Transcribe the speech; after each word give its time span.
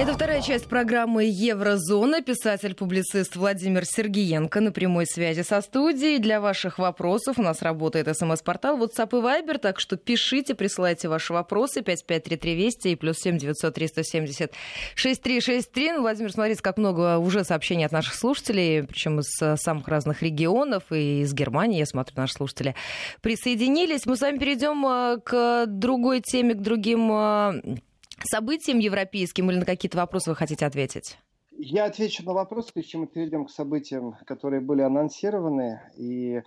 Это 0.00 0.14
вторая 0.14 0.40
часть 0.40 0.66
программы 0.66 1.24
«Еврозона». 1.24 2.22
Писатель-публицист 2.22 3.36
Владимир 3.36 3.84
Сергиенко 3.84 4.60
на 4.60 4.72
прямой 4.72 5.06
связи 5.06 5.42
со 5.42 5.60
студией. 5.60 6.18
Для 6.18 6.40
ваших 6.40 6.78
вопросов 6.78 7.38
у 7.38 7.42
нас 7.42 7.60
работает 7.62 8.06
смс-портал 8.16 8.78
WhatsApp 8.78 9.08
и 9.10 9.20
Viber, 9.20 9.58
так 9.58 9.80
что 9.80 9.96
пишите, 9.96 10.54
присылайте 10.54 11.08
ваши 11.08 11.32
вопросы 11.32 11.82
553320 11.82 12.86
и 12.86 12.96
плюс 12.96 13.18
7 13.18 13.38
900 13.38 13.74
370 13.74 14.52
6363. 14.94 15.92
Ну, 15.92 16.00
Владимир, 16.02 16.32
смотрите, 16.32 16.62
как 16.62 16.78
много 16.78 17.18
уже 17.18 17.44
сообщений 17.44 17.84
от 17.84 17.92
наших 17.92 18.14
слушателей, 18.14 18.84
причем 18.84 19.18
из 19.18 19.42
э, 19.42 19.56
самых 19.56 19.88
разных 19.88 20.22
регионов 20.22 20.84
и 20.92 21.22
из 21.22 21.34
Германии, 21.34 21.80
я 21.80 21.86
смотрю, 21.86 22.14
наши 22.16 22.34
слушатели 22.34 22.74
присоединились. 23.20 24.06
Мы 24.06 24.16
с 24.16 24.20
вами 24.20 24.38
перейдем 24.38 24.86
э, 24.86 25.18
к 25.22 25.66
другой 25.66 26.20
теме, 26.20 26.54
к 26.54 26.62
другим 26.62 27.10
э, 27.12 27.78
событиям 28.24 28.78
европейским 28.78 29.50
или 29.50 29.58
на 29.58 29.64
какие-то 29.64 29.98
вопросы 29.98 30.30
вы 30.30 30.36
хотите 30.36 30.66
ответить? 30.66 31.18
Я 31.60 31.86
отвечу 31.86 32.24
на 32.24 32.34
вопрос, 32.34 32.70
прежде 32.70 32.92
чем 32.92 33.00
мы 33.00 33.06
перейдем 33.08 33.44
к 33.44 33.50
событиям, 33.50 34.16
которые 34.26 34.60
были 34.60 34.82
анонсированы. 34.82 35.80
И 35.96 36.36
э, 36.36 36.40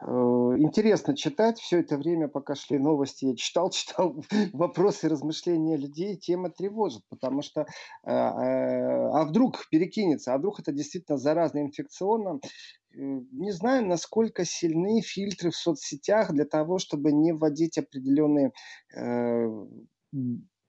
интересно 0.00 1.16
читать 1.16 1.58
все 1.58 1.80
это 1.80 1.96
время, 1.96 2.28
пока 2.28 2.54
шли 2.54 2.78
новости. 2.78 3.24
Я 3.24 3.34
читал, 3.34 3.70
читал 3.72 4.24
вопросы, 4.52 5.08
размышления 5.08 5.76
людей. 5.76 6.16
Тема 6.16 6.50
тревожит, 6.50 7.02
потому 7.08 7.42
что 7.42 7.62
э, 7.62 7.66
э, 8.04 8.12
а 8.12 9.24
вдруг 9.24 9.68
перекинется, 9.70 10.32
а 10.32 10.38
вдруг 10.38 10.60
это 10.60 10.70
действительно 10.70 11.18
заразно 11.18 11.58
инфекционно. 11.58 12.38
Э, 12.38 12.96
не 12.96 13.50
знаю, 13.50 13.84
насколько 13.84 14.44
сильны 14.44 15.00
фильтры 15.00 15.50
в 15.50 15.56
соцсетях 15.56 16.32
для 16.32 16.44
того, 16.44 16.78
чтобы 16.78 17.10
не 17.10 17.32
вводить 17.32 17.76
определенные 17.76 18.52
э, 18.96 19.48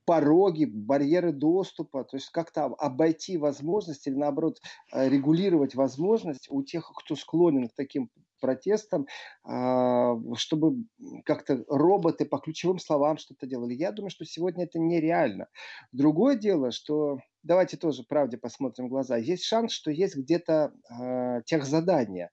пороги, 0.05 0.65
барьеры 0.65 1.31
доступа, 1.31 2.03
то 2.03 2.17
есть 2.17 2.29
как-то 2.29 2.65
обойти 2.65 3.37
возможность 3.37 4.07
или 4.07 4.15
наоборот 4.15 4.59
э, 4.93 5.09
регулировать 5.09 5.75
возможность 5.75 6.47
у 6.49 6.63
тех, 6.63 6.91
кто 6.95 7.15
склонен 7.15 7.67
к 7.67 7.75
таким 7.75 8.09
протестам, 8.39 9.07
а, 9.43 10.15
чтобы 10.35 10.85
как-то 11.23 11.63
роботы 11.67 12.25
по 12.25 12.37
ключевым 12.37 12.79
словам 12.79 13.17
что-то 13.17 13.47
делали. 13.47 13.73
Я 13.73 13.91
думаю, 13.91 14.11
что 14.11 14.25
сегодня 14.25 14.65
это 14.65 14.77
нереально. 14.77 15.47
Другое 15.91 16.35
дело, 16.35 16.71
что 16.71 17.17
давайте 17.43 17.77
тоже 17.77 18.03
правде 18.03 18.37
посмотрим 18.37 18.85
в 18.85 18.89
глаза. 18.89 19.17
Есть 19.17 19.45
шанс, 19.45 19.71
что 19.71 19.89
есть 19.89 20.15
где-то 20.15 20.73
э, 20.89 21.41
техзадания. 21.45 22.29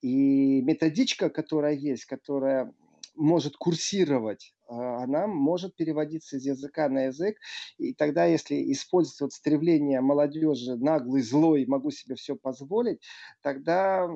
И 0.00 0.60
методичка, 0.62 1.30
которая 1.30 1.74
есть, 1.74 2.04
которая 2.04 2.74
может 3.14 3.56
курсировать, 3.56 4.54
а, 4.66 5.02
она 5.02 5.26
может 5.26 5.76
переводиться 5.76 6.36
из 6.36 6.46
языка 6.46 6.88
на 6.88 7.06
язык. 7.06 7.36
И 7.78 7.94
тогда, 7.94 8.24
если 8.24 8.72
использовать 8.72 9.32
стремление 9.32 10.00
молодежи 10.00 10.76
наглый, 10.76 11.22
злой, 11.22 11.66
могу 11.66 11.90
себе 11.90 12.14
все 12.14 12.36
позволить, 12.36 13.00
тогда 13.42 14.08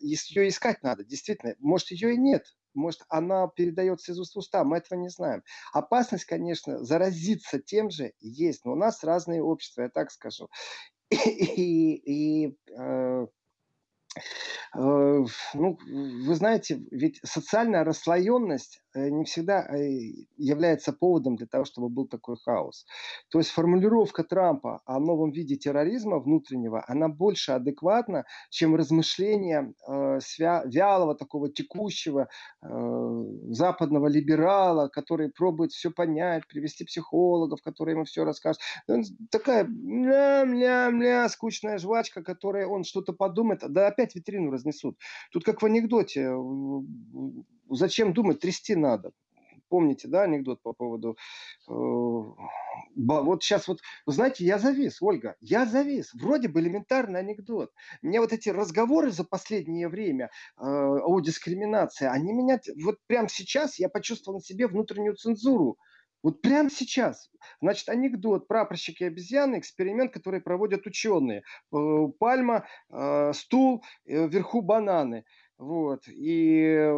ее 0.00 0.48
искать 0.48 0.82
надо. 0.82 1.04
Действительно, 1.04 1.54
может, 1.58 1.90
ее 1.90 2.14
и 2.14 2.18
нет. 2.18 2.44
Может, 2.74 3.02
она 3.08 3.46
передается 3.48 4.12
из 4.12 4.18
уст 4.18 4.34
в 4.34 4.38
уста, 4.38 4.64
мы 4.64 4.78
этого 4.78 4.98
не 4.98 5.08
знаем. 5.08 5.42
Опасность, 5.72 6.24
конечно, 6.24 6.84
заразиться 6.84 7.60
тем 7.60 7.88
же 7.90 8.12
есть, 8.20 8.64
но 8.64 8.72
у 8.72 8.76
нас 8.76 9.04
разные 9.04 9.42
общества, 9.42 9.82
я 9.82 9.88
так 9.88 10.10
скажу. 10.10 10.48
И, 11.10 11.16
и, 11.16 12.46
и 12.46 12.58
Э, 12.76 13.26
ну, 15.54 15.78
вы 15.86 16.34
знаете, 16.34 16.80
ведь 16.90 17.20
социальная 17.24 17.84
расслоенность 17.84 18.83
Э, 18.83 18.83
не 18.94 19.24
всегда 19.24 19.66
э, 19.66 20.24
является 20.36 20.92
поводом 20.92 21.36
для 21.36 21.46
того, 21.46 21.64
чтобы 21.64 21.88
был 21.88 22.06
такой 22.06 22.36
хаос. 22.36 22.86
То 23.28 23.38
есть 23.38 23.50
формулировка 23.50 24.24
Трампа 24.24 24.80
о 24.84 24.98
новом 25.00 25.32
виде 25.32 25.56
терроризма 25.56 26.18
внутреннего, 26.18 26.84
она 26.86 27.08
больше 27.08 27.52
адекватна, 27.52 28.24
чем 28.50 28.76
размышления 28.76 29.72
э, 29.88 30.18
свя- 30.18 30.62
вялого, 30.66 31.14
такого 31.14 31.50
текущего 31.50 32.28
э, 32.62 32.68
западного 33.48 34.06
либерала, 34.06 34.88
который 34.88 35.30
пробует 35.30 35.72
все 35.72 35.90
понять, 35.90 36.46
привести 36.46 36.84
психологов, 36.84 37.62
которые 37.62 37.94
ему 37.94 38.04
все 38.04 38.24
расскажут. 38.24 38.62
Он 38.88 39.02
такая 39.30 39.64
мля-мля-мля, 39.64 41.28
скучная 41.28 41.78
жвачка, 41.78 42.22
которая 42.22 42.66
он 42.66 42.84
что-то 42.84 43.12
подумает, 43.12 43.60
да 43.68 43.88
опять 43.88 44.14
витрину 44.14 44.50
разнесут. 44.50 44.98
Тут 45.32 45.44
как 45.44 45.62
в 45.62 45.66
анекдоте, 45.66 46.30
зачем 47.74 48.12
думать, 48.12 48.40
трясти 48.40 48.74
надо. 48.74 49.12
Помните, 49.68 50.08
да, 50.08 50.22
анекдот 50.22 50.62
по 50.62 50.72
поводу... 50.72 51.16
Э, 51.68 51.72
вот 52.96 53.42
сейчас 53.42 53.66
вот, 53.66 53.80
знаете, 54.06 54.44
я 54.44 54.58
завис, 54.58 54.98
Ольга, 55.00 55.36
я 55.40 55.66
завис. 55.66 56.12
Вроде 56.14 56.48
бы 56.48 56.60
элементарный 56.60 57.20
анекдот. 57.20 57.72
Мне 58.02 58.20
вот 58.20 58.32
эти 58.32 58.50
разговоры 58.50 59.10
за 59.10 59.24
последнее 59.24 59.88
время 59.88 60.30
э, 60.56 60.62
о 60.64 61.20
дискриминации, 61.20 62.06
они 62.06 62.32
меня... 62.32 62.60
Вот 62.82 62.98
прямо 63.06 63.28
сейчас 63.28 63.78
я 63.78 63.88
почувствовал 63.88 64.38
на 64.38 64.44
себе 64.44 64.68
внутреннюю 64.68 65.16
цензуру. 65.16 65.76
Вот 66.22 66.40
прямо 66.40 66.70
сейчас. 66.70 67.30
Значит, 67.60 67.88
анекдот 67.88 68.48
«Прапорщики 68.48 69.04
обезьяны»– 69.04 69.58
эксперимент, 69.58 70.12
который 70.12 70.40
проводят 70.40 70.86
ученые. 70.86 71.42
Э, 71.72 72.06
пальма, 72.18 72.64
э, 72.90 73.32
стул, 73.34 73.84
э, 74.06 74.28
вверху 74.28 74.60
бананы– 74.62 75.24
вот. 75.64 76.02
И 76.08 76.92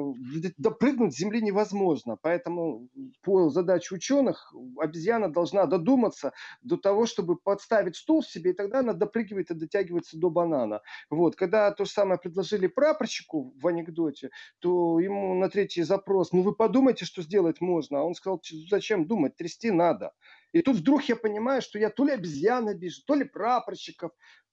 допрыгнуть 0.59 1.15
с 1.15 1.19
земли 1.19 1.41
невозможно. 1.41 2.17
Поэтому 2.21 2.89
по 3.23 3.49
задаче 3.49 3.95
ученых 3.95 4.53
обезьяна 4.79 5.33
должна 5.33 5.67
додуматься 5.67 6.33
до 6.63 6.77
того, 6.77 7.07
чтобы 7.07 7.37
подставить 7.37 7.95
стул 7.95 8.25
себе, 8.25 8.51
и 8.51 8.55
тогда 8.55 8.81
она 8.81 8.93
допрыгивает 8.93 9.51
и 9.53 9.55
дотягивается 9.55 10.19
до 10.19 10.31
банана. 10.31 10.81
Вот. 11.11 11.37
Когда 11.37 11.71
то 11.71 11.85
же 11.85 11.91
самое 11.93 12.19
предложили 12.19 12.67
прапорщику 12.67 13.55
в 13.57 13.67
анекдоте, 13.69 14.31
то 14.59 14.99
ему 14.99 15.35
на 15.35 15.49
третий 15.49 15.83
запрос, 15.83 16.33
ну 16.33 16.43
вы 16.43 16.53
подумайте, 16.53 17.05
что 17.05 17.23
сделать 17.23 17.61
можно. 17.61 18.01
А 18.01 18.03
он 18.03 18.15
сказал, 18.15 18.43
зачем 18.69 19.07
думать, 19.07 19.37
трясти 19.37 19.71
надо. 19.71 20.13
И 20.53 20.63
тут 20.63 20.79
вдруг 20.79 21.05
я 21.05 21.17
понимаю, 21.17 21.63
что 21.63 21.79
я 21.79 21.91
то 21.91 22.05
ли 22.05 22.13
обезьян 22.13 22.67
обижу, 22.67 23.03
то 23.07 23.15
ли 23.15 23.25
прапорщиков 23.25 24.11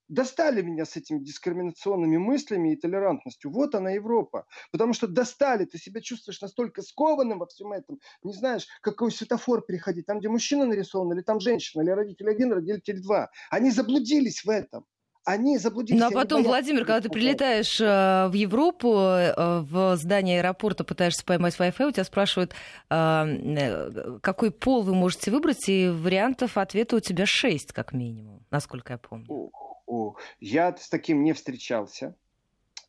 достали 0.08 0.62
меня 0.62 0.84
с 0.84 0.96
этими 0.96 1.18
дискриминационными 1.18 2.16
мыслями 2.16 2.72
и 2.72 2.76
толерантностью. 2.76 3.50
Вот 3.50 3.74
она 3.74 3.90
Европа. 3.90 4.46
Потому 4.72 4.92
что 4.92 5.06
достали, 5.06 5.64
ты 5.64 5.78
себя 5.78 6.00
чувствуешь 6.00 6.40
настолько 6.40 6.82
скованным 6.82 7.38
во 7.38 7.46
всем 7.46 7.72
этом, 7.72 7.98
не 8.22 8.32
знаешь, 8.32 8.66
какой 8.80 9.10
светофор 9.10 9.62
переходить, 9.62 10.06
там, 10.06 10.18
где 10.18 10.28
мужчина 10.28 10.66
нарисован, 10.66 11.12
или 11.12 11.22
там 11.22 11.40
женщина, 11.40 11.82
или 11.82 11.90
родитель 11.90 12.30
один, 12.30 12.52
родитель 12.52 13.00
два. 13.00 13.30
Они 13.50 13.70
заблудились 13.70 14.44
в 14.44 14.50
этом 14.50 14.84
они 15.24 15.58
заблудились. 15.58 16.00
Ну 16.00 16.08
а 16.08 16.10
потом, 16.10 16.42
Владимир, 16.42 16.84
когда 16.84 17.00
ты 17.00 17.08
прилетаешь 17.08 17.80
э, 17.80 18.28
в 18.28 18.34
Европу, 18.34 18.94
э, 18.94 19.60
в 19.60 19.96
здание 19.96 20.40
аэропорта, 20.40 20.84
пытаешься 20.84 21.24
поймать 21.24 21.56
Wi-Fi, 21.58 21.88
у 21.88 21.90
тебя 21.90 22.04
спрашивают, 22.04 22.54
э, 22.90 24.18
какой 24.20 24.50
пол 24.50 24.82
вы 24.82 24.94
можете 24.94 25.30
выбрать, 25.30 25.68
и 25.68 25.88
вариантов 25.88 26.58
ответа 26.58 26.96
у 26.96 27.00
тебя 27.00 27.24
шесть, 27.26 27.72
как 27.72 27.92
минимум, 27.92 28.44
насколько 28.50 28.92
я 28.92 28.98
помню. 28.98 29.50
О, 29.86 30.16
я 30.40 30.76
с 30.76 30.88
таким 30.88 31.22
не 31.24 31.32
встречался, 31.32 32.16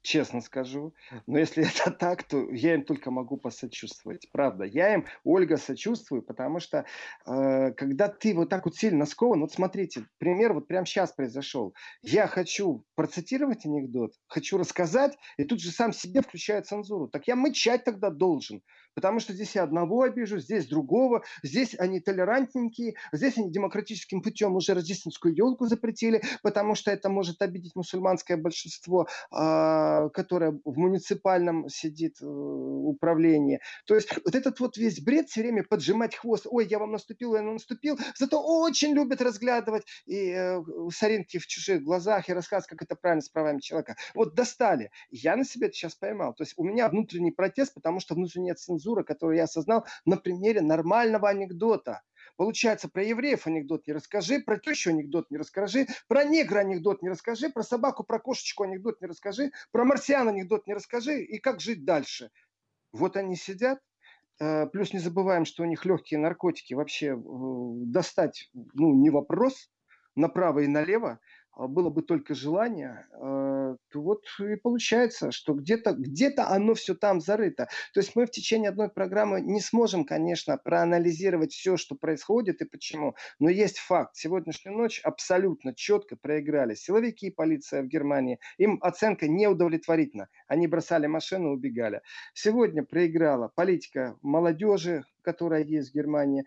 честно 0.05 0.39
скажу. 0.41 0.93
Но 1.27 1.39
если 1.39 1.63
это 1.69 1.91
так, 1.91 2.23
то 2.23 2.49
я 2.51 2.75
им 2.75 2.85
только 2.85 3.11
могу 3.11 3.37
посочувствовать. 3.37 4.29
Правда, 4.31 4.63
я 4.63 4.93
им, 4.93 5.05
Ольга, 5.23 5.57
сочувствую, 5.57 6.21
потому 6.21 6.59
что 6.59 6.85
э, 7.25 7.71
когда 7.73 8.07
ты 8.07 8.33
вот 8.33 8.49
так 8.49 8.65
вот 8.65 8.75
сильно 8.75 9.05
скован, 9.05 9.41
вот 9.41 9.51
смотрите, 9.51 10.05
пример 10.17 10.53
вот 10.53 10.67
прямо 10.67 10.85
сейчас 10.85 11.11
произошел. 11.11 11.73
Я 12.01 12.27
хочу 12.27 12.85
процитировать 12.95 13.65
анекдот, 13.65 14.13
хочу 14.27 14.57
рассказать, 14.57 15.17
и 15.37 15.43
тут 15.43 15.59
же 15.59 15.71
сам 15.71 15.91
себе 15.91 16.21
включаю 16.21 16.63
цензуру. 16.63 17.07
Так 17.07 17.27
я 17.27 17.35
мычать 17.35 17.83
тогда 17.83 18.09
должен 18.09 18.61
потому 18.95 19.19
что 19.19 19.33
здесь 19.33 19.55
я 19.55 19.63
одного 19.63 20.03
обижу, 20.03 20.39
здесь 20.39 20.67
другого, 20.67 21.23
здесь 21.43 21.75
они 21.77 21.99
толерантненькие, 21.99 22.95
здесь 23.11 23.37
они 23.37 23.51
демократическим 23.51 24.21
путем 24.21 24.55
уже 24.55 24.73
рождественскую 24.73 25.35
елку 25.35 25.67
запретили, 25.67 26.23
потому 26.41 26.75
что 26.75 26.91
это 26.91 27.09
может 27.09 27.41
обидеть 27.41 27.75
мусульманское 27.75 28.37
большинство, 28.37 29.07
а, 29.31 30.09
которое 30.09 30.59
в 30.63 30.77
муниципальном 30.77 31.69
сидит 31.69 32.21
э, 32.21 32.25
управлении. 32.25 33.59
То 33.85 33.95
есть 33.95 34.09
вот 34.23 34.35
этот 34.35 34.59
вот 34.59 34.77
весь 34.77 35.01
бред 35.01 35.29
все 35.29 35.41
время 35.41 35.63
поджимать 35.63 36.15
хвост. 36.15 36.47
Ой, 36.49 36.65
я 36.67 36.79
вам 36.79 36.91
наступил, 36.91 37.35
я 37.35 37.43
вам 37.43 37.53
наступил. 37.53 37.97
Зато 38.17 38.41
очень 38.41 38.93
любят 38.93 39.21
разглядывать 39.21 39.83
и 40.05 40.29
э, 40.29 40.63
соринки 40.93 41.37
в 41.37 41.47
чужих 41.47 41.83
глазах 41.83 42.29
и 42.29 42.33
рассказывать, 42.33 42.69
как 42.69 42.81
это 42.83 42.95
правильно 42.95 43.21
с 43.21 43.29
правами 43.29 43.59
человека. 43.59 43.95
Вот 44.13 44.35
достали. 44.35 44.91
Я 45.09 45.35
на 45.35 45.43
себе 45.43 45.67
это 45.67 45.75
сейчас 45.75 45.95
поймал. 45.95 46.33
То 46.33 46.43
есть 46.43 46.53
у 46.57 46.63
меня 46.63 46.87
внутренний 46.89 47.31
протест, 47.31 47.73
потому 47.73 47.99
что 47.99 48.15
внутренняя 48.15 48.55
цензура 48.55 48.84
цензура, 48.85 49.03
которую 49.03 49.37
я 49.37 49.43
осознал 49.43 49.85
на 50.05 50.17
примере 50.17 50.61
нормального 50.61 51.29
анекдота. 51.29 52.01
Получается, 52.37 52.89
про 52.89 53.03
евреев 53.03 53.47
анекдот 53.47 53.87
не 53.87 53.93
расскажи, 53.93 54.39
про 54.39 54.59
тещу 54.59 54.89
анекдот 54.89 55.31
не 55.31 55.37
расскажи, 55.37 55.87
про 56.07 56.23
негра 56.23 56.59
анекдот 56.59 57.01
не 57.01 57.09
расскажи, 57.09 57.49
про 57.49 57.63
собаку, 57.63 58.03
про 58.03 58.19
кошечку 58.19 58.63
анекдот 58.63 59.01
не 59.01 59.07
расскажи, 59.07 59.51
про 59.71 59.85
марсиан 59.85 60.27
анекдот 60.27 60.67
не 60.67 60.73
расскажи, 60.73 61.21
и 61.21 61.39
как 61.39 61.61
жить 61.61 61.85
дальше. 61.85 62.31
Вот 62.91 63.17
они 63.17 63.35
сидят, 63.35 63.79
Э, 64.39 64.67
плюс 64.67 64.91
не 64.93 64.99
забываем, 64.99 65.45
что 65.45 65.63
у 65.63 65.65
них 65.65 65.85
легкие 65.85 66.19
наркотики 66.19 66.73
вообще 66.73 67.15
достать 67.17 68.49
ну, 68.53 68.93
не 68.93 69.09
вопрос 69.09 69.71
направо 70.15 70.59
и 70.59 70.67
налево. 70.67 71.19
А 71.55 71.67
было 71.67 71.89
бы 71.89 72.01
только 72.01 72.35
желание, 72.35 73.07
э, 73.13 73.77
то 73.89 74.01
вот 74.01 74.25
и 74.39 74.55
получается, 74.57 75.31
что 75.31 75.53
где-то 75.53 75.93
где 75.93 76.29
оно 76.35 76.73
все 76.73 76.95
там 76.95 77.21
зарыто. 77.21 77.69
То 77.93 78.01
есть 78.01 78.13
мы 78.15 78.25
в 78.25 78.31
течение 78.31 78.69
одной 78.69 78.89
программы 78.89 79.39
не 79.39 79.61
сможем, 79.61 80.03
конечно, 80.03 80.57
проанализировать 80.57 81.53
все, 81.53 81.77
что 81.77 81.95
происходит 81.95 82.61
и 82.61 82.65
почему. 82.65 83.15
Но 83.39 83.49
есть 83.49 83.79
факт. 83.79 84.17
Сегодняшнюю 84.17 84.77
ночь 84.77 84.99
абсолютно 85.01 85.73
четко 85.73 86.17
проиграли 86.17 86.75
силовики 86.75 87.27
и 87.27 87.31
полиция 87.31 87.83
в 87.83 87.87
Германии. 87.87 88.39
Им 88.57 88.77
оценка 88.81 89.29
неудовлетворительна. 89.29 90.27
Они 90.47 90.67
бросали 90.67 91.07
машину, 91.07 91.51
убегали. 91.51 92.01
Сегодня 92.33 92.83
проиграла 92.83 93.47
политика 93.47 94.17
молодежи, 94.21 95.05
которая 95.21 95.63
есть 95.63 95.91
в 95.91 95.93
Германии 95.95 96.45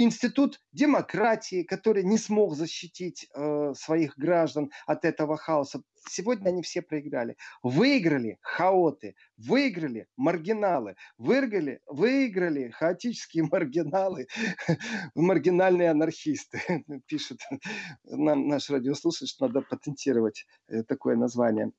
институт 0.00 0.60
демократии, 0.72 1.62
который 1.62 2.02
не 2.04 2.16
смог 2.16 2.54
защитить 2.54 3.28
э, 3.34 3.74
своих 3.74 4.16
граждан 4.16 4.70
от 4.86 5.04
этого 5.04 5.36
хаоса. 5.36 5.82
Сегодня 6.08 6.48
они 6.48 6.62
все 6.62 6.80
проиграли. 6.80 7.36
Выиграли 7.62 8.38
хаоты, 8.40 9.14
выиграли 9.36 10.06
маргиналы, 10.16 10.96
выиграли, 11.18 11.80
выиграли 11.86 12.70
хаотические 12.70 13.44
маргиналы, 13.50 14.26
маргинальные 15.14 15.90
анархисты, 15.90 16.60
пишет 17.06 17.40
нам 18.04 18.48
наш 18.48 18.70
радиослушатель, 18.70 19.28
что 19.28 19.46
надо 19.46 19.60
патентировать 19.60 20.46
э, 20.68 20.82
такое 20.84 21.16
название. 21.16 21.72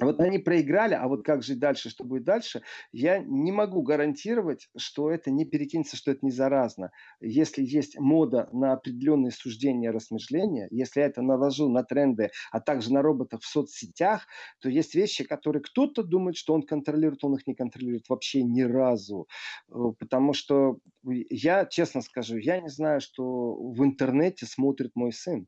Вот 0.00 0.20
они 0.20 0.38
проиграли, 0.38 0.94
а 0.94 1.06
вот 1.06 1.24
как 1.24 1.42
жить 1.42 1.60
дальше, 1.60 1.88
что 1.88 2.04
будет 2.04 2.24
дальше, 2.24 2.62
я 2.90 3.18
не 3.18 3.52
могу 3.52 3.82
гарантировать, 3.82 4.68
что 4.76 5.10
это 5.10 5.30
не 5.30 5.44
перекинется, 5.44 5.96
что 5.96 6.10
это 6.10 6.20
не 6.26 6.32
заразно. 6.32 6.90
Если 7.20 7.62
есть 7.62 7.98
мода 7.98 8.48
на 8.52 8.72
определенные 8.72 9.30
суждения, 9.30 9.92
размышления, 9.92 10.66
если 10.70 11.00
я 11.00 11.06
это 11.06 11.22
наложу 11.22 11.68
на 11.68 11.84
тренды, 11.84 12.30
а 12.50 12.60
также 12.60 12.92
на 12.92 13.02
роботов 13.02 13.42
в 13.42 13.46
соцсетях, 13.46 14.26
то 14.60 14.68
есть 14.68 14.96
вещи, 14.96 15.22
которые 15.22 15.62
кто-то 15.62 16.02
думает, 16.02 16.36
что 16.36 16.54
он 16.54 16.62
контролирует, 16.62 17.22
он 17.22 17.36
их 17.36 17.46
не 17.46 17.54
контролирует 17.54 18.08
вообще 18.08 18.42
ни 18.42 18.62
разу. 18.62 19.28
Э, 19.70 19.92
потому 19.98 20.32
что 20.32 20.78
я, 21.04 21.66
честно 21.66 22.00
скажу, 22.00 22.36
я 22.36 22.60
не 22.60 22.68
знаю, 22.68 23.00
что 23.00 23.54
в 23.54 23.84
интернете 23.84 24.46
смотрит 24.46 24.92
мой 24.96 25.12
сын. 25.12 25.46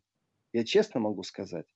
Я 0.53 0.65
честно 0.65 1.01
могу 1.01 1.25
сказать 1.25 1.67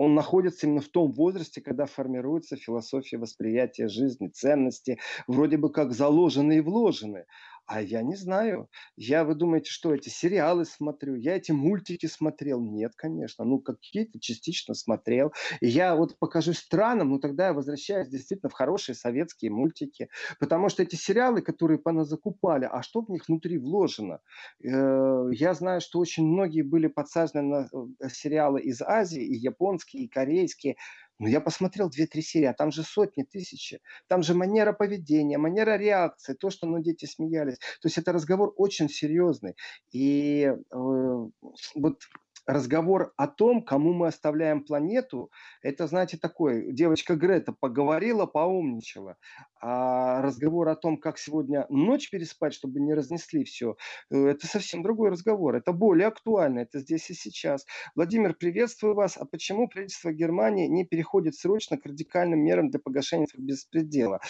он 0.00 0.14
находится 0.14 0.66
именно 0.66 0.80
в 0.82 0.88
том 0.88 1.12
возрасте, 1.12 1.60
когда 1.60 1.86
формируется 1.86 2.56
философия 2.56 3.18
восприятия 3.18 3.88
жизни, 3.88 4.28
ценности, 4.28 4.98
вроде 5.26 5.56
бы 5.56 5.72
как 5.72 5.92
заложенные 5.92 6.58
и 6.58 6.62
вложенные. 6.62 7.26
А 7.66 7.82
я 7.82 8.02
не 8.02 8.14
знаю. 8.14 8.68
Я, 8.94 9.24
вы 9.24 9.34
думаете, 9.34 9.70
что 9.70 9.92
эти 9.92 10.08
сериалы 10.08 10.64
смотрю? 10.64 11.16
Я 11.16 11.36
эти 11.36 11.50
мультики 11.50 12.06
смотрел? 12.06 12.60
Нет, 12.60 12.92
конечно. 12.94 13.44
Ну, 13.44 13.58
какие-то 13.58 14.20
частично 14.20 14.74
смотрел. 14.74 15.32
Я 15.60 15.96
вот 15.96 16.16
покажу 16.20 16.52
странам, 16.52 17.10
но 17.10 17.18
тогда 17.18 17.48
я 17.48 17.52
возвращаюсь 17.52 18.08
действительно 18.08 18.50
в 18.50 18.52
хорошие 18.52 18.94
советские 18.94 19.50
мультики. 19.50 20.08
Потому 20.38 20.68
что 20.68 20.84
эти 20.84 20.94
сериалы, 20.94 21.42
которые 21.42 21.80
закупали, 22.04 22.68
а 22.70 22.82
что 22.82 23.00
в 23.02 23.08
них 23.08 23.26
внутри 23.26 23.58
вложено? 23.58 24.20
Э, 24.62 25.28
я 25.32 25.54
знаю, 25.54 25.80
что 25.80 25.98
очень 25.98 26.24
многие 26.24 26.62
были 26.62 26.86
подсажены 26.86 27.42
на 27.42 27.68
э, 27.72 28.08
сериалы 28.08 28.60
из 28.60 28.80
Азии, 28.80 29.22
и 29.22 29.34
японские, 29.34 30.04
и 30.04 30.08
корейские. 30.08 30.76
Ну, 31.18 31.28
я 31.28 31.40
посмотрел 31.40 31.88
две-три 31.88 32.22
серии, 32.22 32.46
а 32.46 32.52
там 32.54 32.70
же 32.70 32.82
сотни, 32.82 33.22
тысячи. 33.22 33.80
Там 34.06 34.22
же 34.22 34.34
манера 34.34 34.72
поведения, 34.72 35.38
манера 35.38 35.76
реакции, 35.76 36.34
то, 36.34 36.50
что 36.50 36.66
ну, 36.66 36.82
дети 36.82 37.06
смеялись. 37.06 37.58
То 37.58 37.86
есть 37.86 37.98
это 37.98 38.12
разговор 38.12 38.52
очень 38.56 38.88
серьезный. 38.88 39.56
И 39.92 40.42
э, 40.44 40.54
вот 40.70 42.02
разговор 42.46 43.12
о 43.16 43.26
том, 43.26 43.62
кому 43.62 43.92
мы 43.92 44.08
оставляем 44.08 44.64
планету, 44.64 45.30
это, 45.62 45.86
знаете, 45.86 46.16
такой, 46.16 46.72
девочка 46.72 47.16
Грета 47.16 47.52
поговорила, 47.52 48.26
поумничала, 48.26 49.16
а 49.60 50.22
разговор 50.22 50.68
о 50.68 50.76
том, 50.76 50.96
как 50.96 51.18
сегодня 51.18 51.66
ночь 51.68 52.10
переспать, 52.10 52.54
чтобы 52.54 52.80
не 52.80 52.94
разнесли 52.94 53.44
все, 53.44 53.76
э, 54.10 54.26
это 54.26 54.46
совсем 54.46 54.82
другой 54.82 55.10
разговор, 55.10 55.56
это 55.56 55.72
более 55.72 56.08
актуально, 56.08 56.60
это 56.60 56.78
здесь 56.78 57.10
и 57.10 57.14
сейчас. 57.14 57.66
Владимир, 57.94 58.34
приветствую 58.34 58.94
вас. 58.94 59.16
А 59.16 59.24
почему 59.24 59.68
правительство 59.68 60.12
Германии 60.12 60.66
не 60.66 60.84
переходит 60.84 61.34
срочно 61.34 61.76
к 61.76 61.86
радикальным 61.86 62.40
мерам 62.40 62.70
для 62.70 62.78
погашения 62.78 63.26
беспредела? 63.36 64.20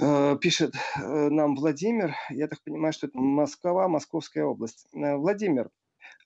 Э, 0.00 0.36
пишет 0.40 0.74
э, 0.74 1.28
нам 1.28 1.56
Владимир, 1.56 2.14
я 2.30 2.48
так 2.48 2.62
понимаю, 2.62 2.92
что 2.92 3.08
это 3.08 3.18
Москва, 3.18 3.88
Московская 3.88 4.44
область. 4.44 4.86
Владимир, 4.92 5.70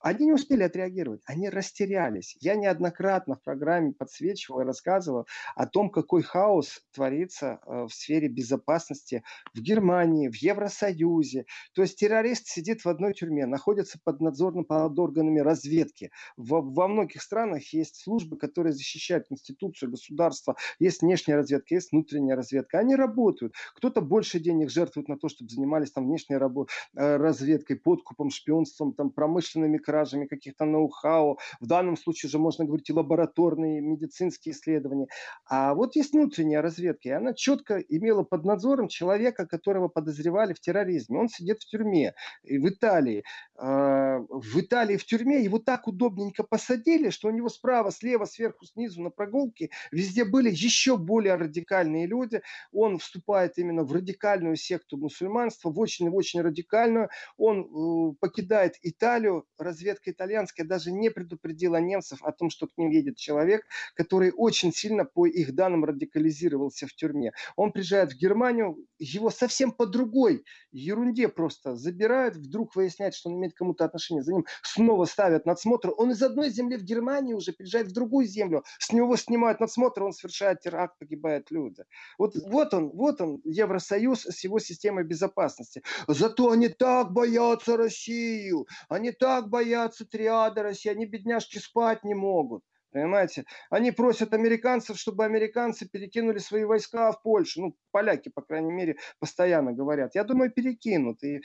они 0.03 0.25
не 0.25 0.33
успели 0.33 0.63
отреагировать, 0.63 1.21
они 1.25 1.49
растерялись. 1.49 2.35
Я 2.41 2.55
неоднократно 2.55 3.35
в 3.35 3.41
программе 3.41 3.93
подсвечивал 3.93 4.59
и 4.59 4.65
рассказывал 4.65 5.27
о 5.55 5.65
том, 5.65 5.89
какой 5.89 6.21
хаос 6.21 6.81
творится 6.93 7.59
э, 7.65 7.85
в 7.85 7.93
сфере 7.93 8.27
безопасности 8.27 9.23
в 9.53 9.61
Германии, 9.61 10.27
в 10.27 10.35
Евросоюзе. 10.35 11.45
То 11.73 11.83
есть 11.83 11.97
террорист 11.97 12.47
сидит 12.47 12.83
в 12.83 12.89
одной 12.89 13.13
тюрьме, 13.13 13.45
находится 13.45 13.97
под 14.03 14.19
надзором 14.19 14.65
под 14.65 14.99
органами 14.99 15.39
разведки. 15.39 16.11
Во, 16.35 16.61
во 16.61 16.89
многих 16.89 17.21
странах 17.21 17.73
есть 17.73 17.95
службы, 18.03 18.37
которые 18.37 18.73
защищают 18.73 19.27
институцию 19.29 19.91
государства. 19.91 20.57
Есть 20.79 21.01
внешняя 21.01 21.35
разведка, 21.35 21.75
есть 21.75 21.93
внутренняя 21.93 22.35
разведка. 22.35 22.79
Они 22.79 22.97
работают. 22.97 23.53
Кто-то 23.75 24.01
больше 24.01 24.41
денег 24.41 24.69
жертвует 24.69 25.07
на 25.07 25.17
то, 25.17 25.29
чтобы 25.29 25.49
занимались 25.49 25.91
там 25.91 26.07
внешней 26.07 26.35
рабо- 26.35 26.67
э, 26.97 27.15
разведкой, 27.15 27.77
подкупом, 27.77 28.31
шпионством, 28.31 28.93
там, 28.93 29.09
промышленными 29.09 29.77
кражами 29.93 30.25
каких-то 30.25 30.65
ноу-хау. 30.65 31.37
В 31.59 31.67
данном 31.67 31.97
случае 31.97 32.27
уже 32.27 32.39
можно 32.39 32.65
говорить 32.65 32.89
и 32.89 32.93
лабораторные, 32.93 33.79
медицинские 33.79 34.55
исследования. 34.55 35.07
А 35.45 35.75
вот 35.75 35.95
есть 35.95 36.13
внутренняя 36.13 36.63
разведка, 36.63 37.09
и 37.09 37.11
она 37.11 37.33
четко 37.33 37.77
имела 37.77 38.23
под 38.23 38.43
надзором 38.43 38.87
человека, 38.87 39.45
которого 39.45 39.89
подозревали 39.89 40.53
в 40.53 40.59
терроризме. 40.59 41.19
Он 41.19 41.29
сидит 41.29 41.59
в 41.59 41.65
тюрьме 41.67 42.15
в 42.43 42.67
Италии. 42.67 43.23
А, 43.55 44.17
в 44.29 44.59
Италии 44.59 44.97
в 44.97 45.05
тюрьме 45.05 45.43
его 45.43 45.59
так 45.59 45.87
удобненько 45.87 46.43
посадили, 46.43 47.11
что 47.11 47.27
у 47.27 47.31
него 47.31 47.49
справа, 47.49 47.91
слева, 47.91 48.25
сверху, 48.25 48.65
снизу 48.65 49.01
на 49.03 49.11
прогулке 49.11 49.69
везде 49.91 50.25
были 50.25 50.49
еще 50.49 50.97
более 50.97 51.35
радикальные 51.35 52.07
люди. 52.07 52.41
Он 52.71 52.97
вступает 52.97 53.59
именно 53.59 53.83
в 53.83 53.91
радикальную 53.91 54.55
секту 54.55 54.97
мусульманства, 54.97 55.69
в 55.69 55.79
очень-очень 55.79 56.41
радикальную. 56.41 57.09
Он 57.37 57.61
э, 57.61 58.15
покидает 58.19 58.73
Италию, 58.81 59.45
разведка 59.83 60.11
итальянская 60.11 60.65
даже 60.65 60.91
не 60.91 61.09
предупредила 61.09 61.77
немцев 61.77 62.23
о 62.23 62.31
том, 62.31 62.49
что 62.49 62.67
к 62.67 62.77
ним 62.77 62.89
едет 62.89 63.17
человек, 63.17 63.65
который 63.95 64.31
очень 64.35 64.71
сильно, 64.71 65.03
по 65.03 65.25
их 65.25 65.53
данным, 65.53 65.83
радикализировался 65.83 66.87
в 66.87 66.93
тюрьме. 66.93 67.31
Он 67.55 67.71
приезжает 67.71 68.13
в 68.13 68.17
Германию, 68.17 68.77
его 68.97 69.29
совсем 69.29 69.71
по 69.71 69.85
другой 69.85 70.45
ерунде 70.71 71.27
просто 71.27 71.75
забирают, 71.75 72.35
вдруг 72.35 72.75
выясняют, 72.75 73.15
что 73.15 73.29
он 73.29 73.37
имеет 73.37 73.53
кому-то 73.53 73.83
отношение, 73.83 74.23
за 74.23 74.33
ним 74.33 74.45
снова 74.61 75.05
ставят 75.05 75.45
надсмотр. 75.45 75.91
Он 75.97 76.11
из 76.11 76.21
одной 76.23 76.49
земли 76.49 76.77
в 76.77 76.83
Германии 76.83 77.33
уже 77.33 77.51
приезжает 77.51 77.87
в 77.87 77.93
другую 77.93 78.25
землю, 78.25 78.63
с 78.79 78.93
него 78.93 79.17
снимают 79.17 79.59
надсмотр, 79.59 80.03
он 80.03 80.13
совершает 80.13 80.61
теракт, 80.61 80.97
погибают 80.97 81.51
люди. 81.51 81.83
Вот, 82.17 82.35
вот 82.35 82.73
он, 82.73 82.89
вот 82.89 83.19
он, 83.19 83.41
Евросоюз 83.43 84.25
с 84.25 84.43
его 84.43 84.59
системой 84.59 85.03
безопасности. 85.03 85.83
Зато 86.07 86.51
они 86.51 86.69
так 86.69 87.11
боятся 87.11 87.75
Россию, 87.75 88.67
они 88.87 89.11
так 89.11 89.49
боятся 89.49 89.62
триады 90.05 90.61
России, 90.61 90.89
они, 90.89 91.05
бедняжки, 91.05 91.57
спать 91.57 92.03
не 92.03 92.13
могут. 92.13 92.63
Понимаете? 92.93 93.45
Они 93.71 93.91
просят 93.91 94.33
американцев, 94.35 94.99
чтобы 94.99 95.25
американцы 95.25 95.89
перекинули 95.89 96.37
свои 96.37 96.63
войска 96.63 97.11
в 97.11 97.23
Польшу. 97.23 97.61
Ну, 97.61 97.77
поляки, 97.91 98.29
по 98.29 98.43
крайней 98.43 98.71
мере, 98.71 98.97
постоянно 99.19 99.73
говорят. 99.73 100.13
Я 100.13 100.23
думаю, 100.23 100.51
перекинут. 100.51 101.23
И 101.23 101.37
э, 101.37 101.41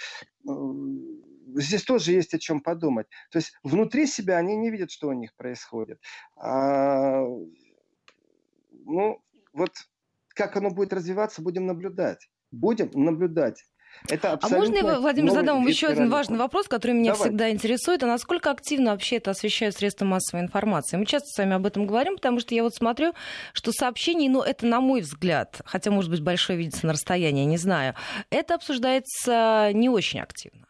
здесь 1.57 1.85
тоже 1.85 2.13
есть 2.13 2.35
о 2.35 2.39
чем 2.39 2.61
подумать. 2.61 3.07
То 3.31 3.39
есть 3.39 3.55
внутри 3.63 4.07
себя 4.07 4.37
они 4.37 4.57
не 4.57 4.71
видят, 4.71 4.91
что 4.91 5.09
у 5.09 5.13
них 5.13 5.35
происходит. 5.37 5.99
А, 6.37 7.23
ну, 8.85 9.23
вот 9.55 9.73
как 10.35 10.55
оно 10.57 10.71
будет 10.71 10.93
развиваться, 10.93 11.41
будем 11.41 11.65
наблюдать. 11.65 12.29
Будем 12.51 12.91
наблюдать. 12.93 13.65
Это 14.09 14.39
а 14.41 14.49
можно 14.49 14.77
я, 14.77 15.01
Владимир, 15.01 15.33
задам 15.33 15.59
вам 15.59 15.67
еще 15.67 15.89
один 15.89 16.09
важный 16.11 16.39
вопрос, 16.39 16.69
который 16.69 16.93
меня 16.93 17.13
Давай. 17.13 17.29
всегда 17.29 17.51
интересует. 17.51 18.03
А 18.03 18.07
насколько 18.07 18.51
активно 18.51 18.93
вообще 18.93 19.17
это 19.17 19.33
освещают 19.33 19.77
средства 19.77 20.05
массовой 20.05 20.43
информации? 20.43 20.97
Мы 20.97 21.07
часто 21.07 21.29
с 21.29 21.39
вами 21.39 21.55
об 21.55 21.67
этом 21.67 21.87
говорим, 21.87 22.17
потому 22.17 22.41
что 22.41 22.55
я 22.55 22.63
вот 22.63 22.75
смотрю, 22.75 23.13
что 23.53 23.73
сообщений, 23.73 24.29
ну, 24.29 24.43
это 24.43 24.67
на 24.67 24.81
мой 24.81 25.01
взгляд, 25.01 25.61
хотя, 25.65 25.91
может 25.91 26.11
быть, 26.11 26.21
большое 26.21 26.59
видится 26.59 26.87
на 26.87 26.93
расстоянии, 26.93 27.45
не 27.45 27.59
знаю, 27.59 27.95
это 28.31 28.55
обсуждается 28.55 29.71
не 29.73 29.89
очень 29.89 30.21
активно. 30.21 30.68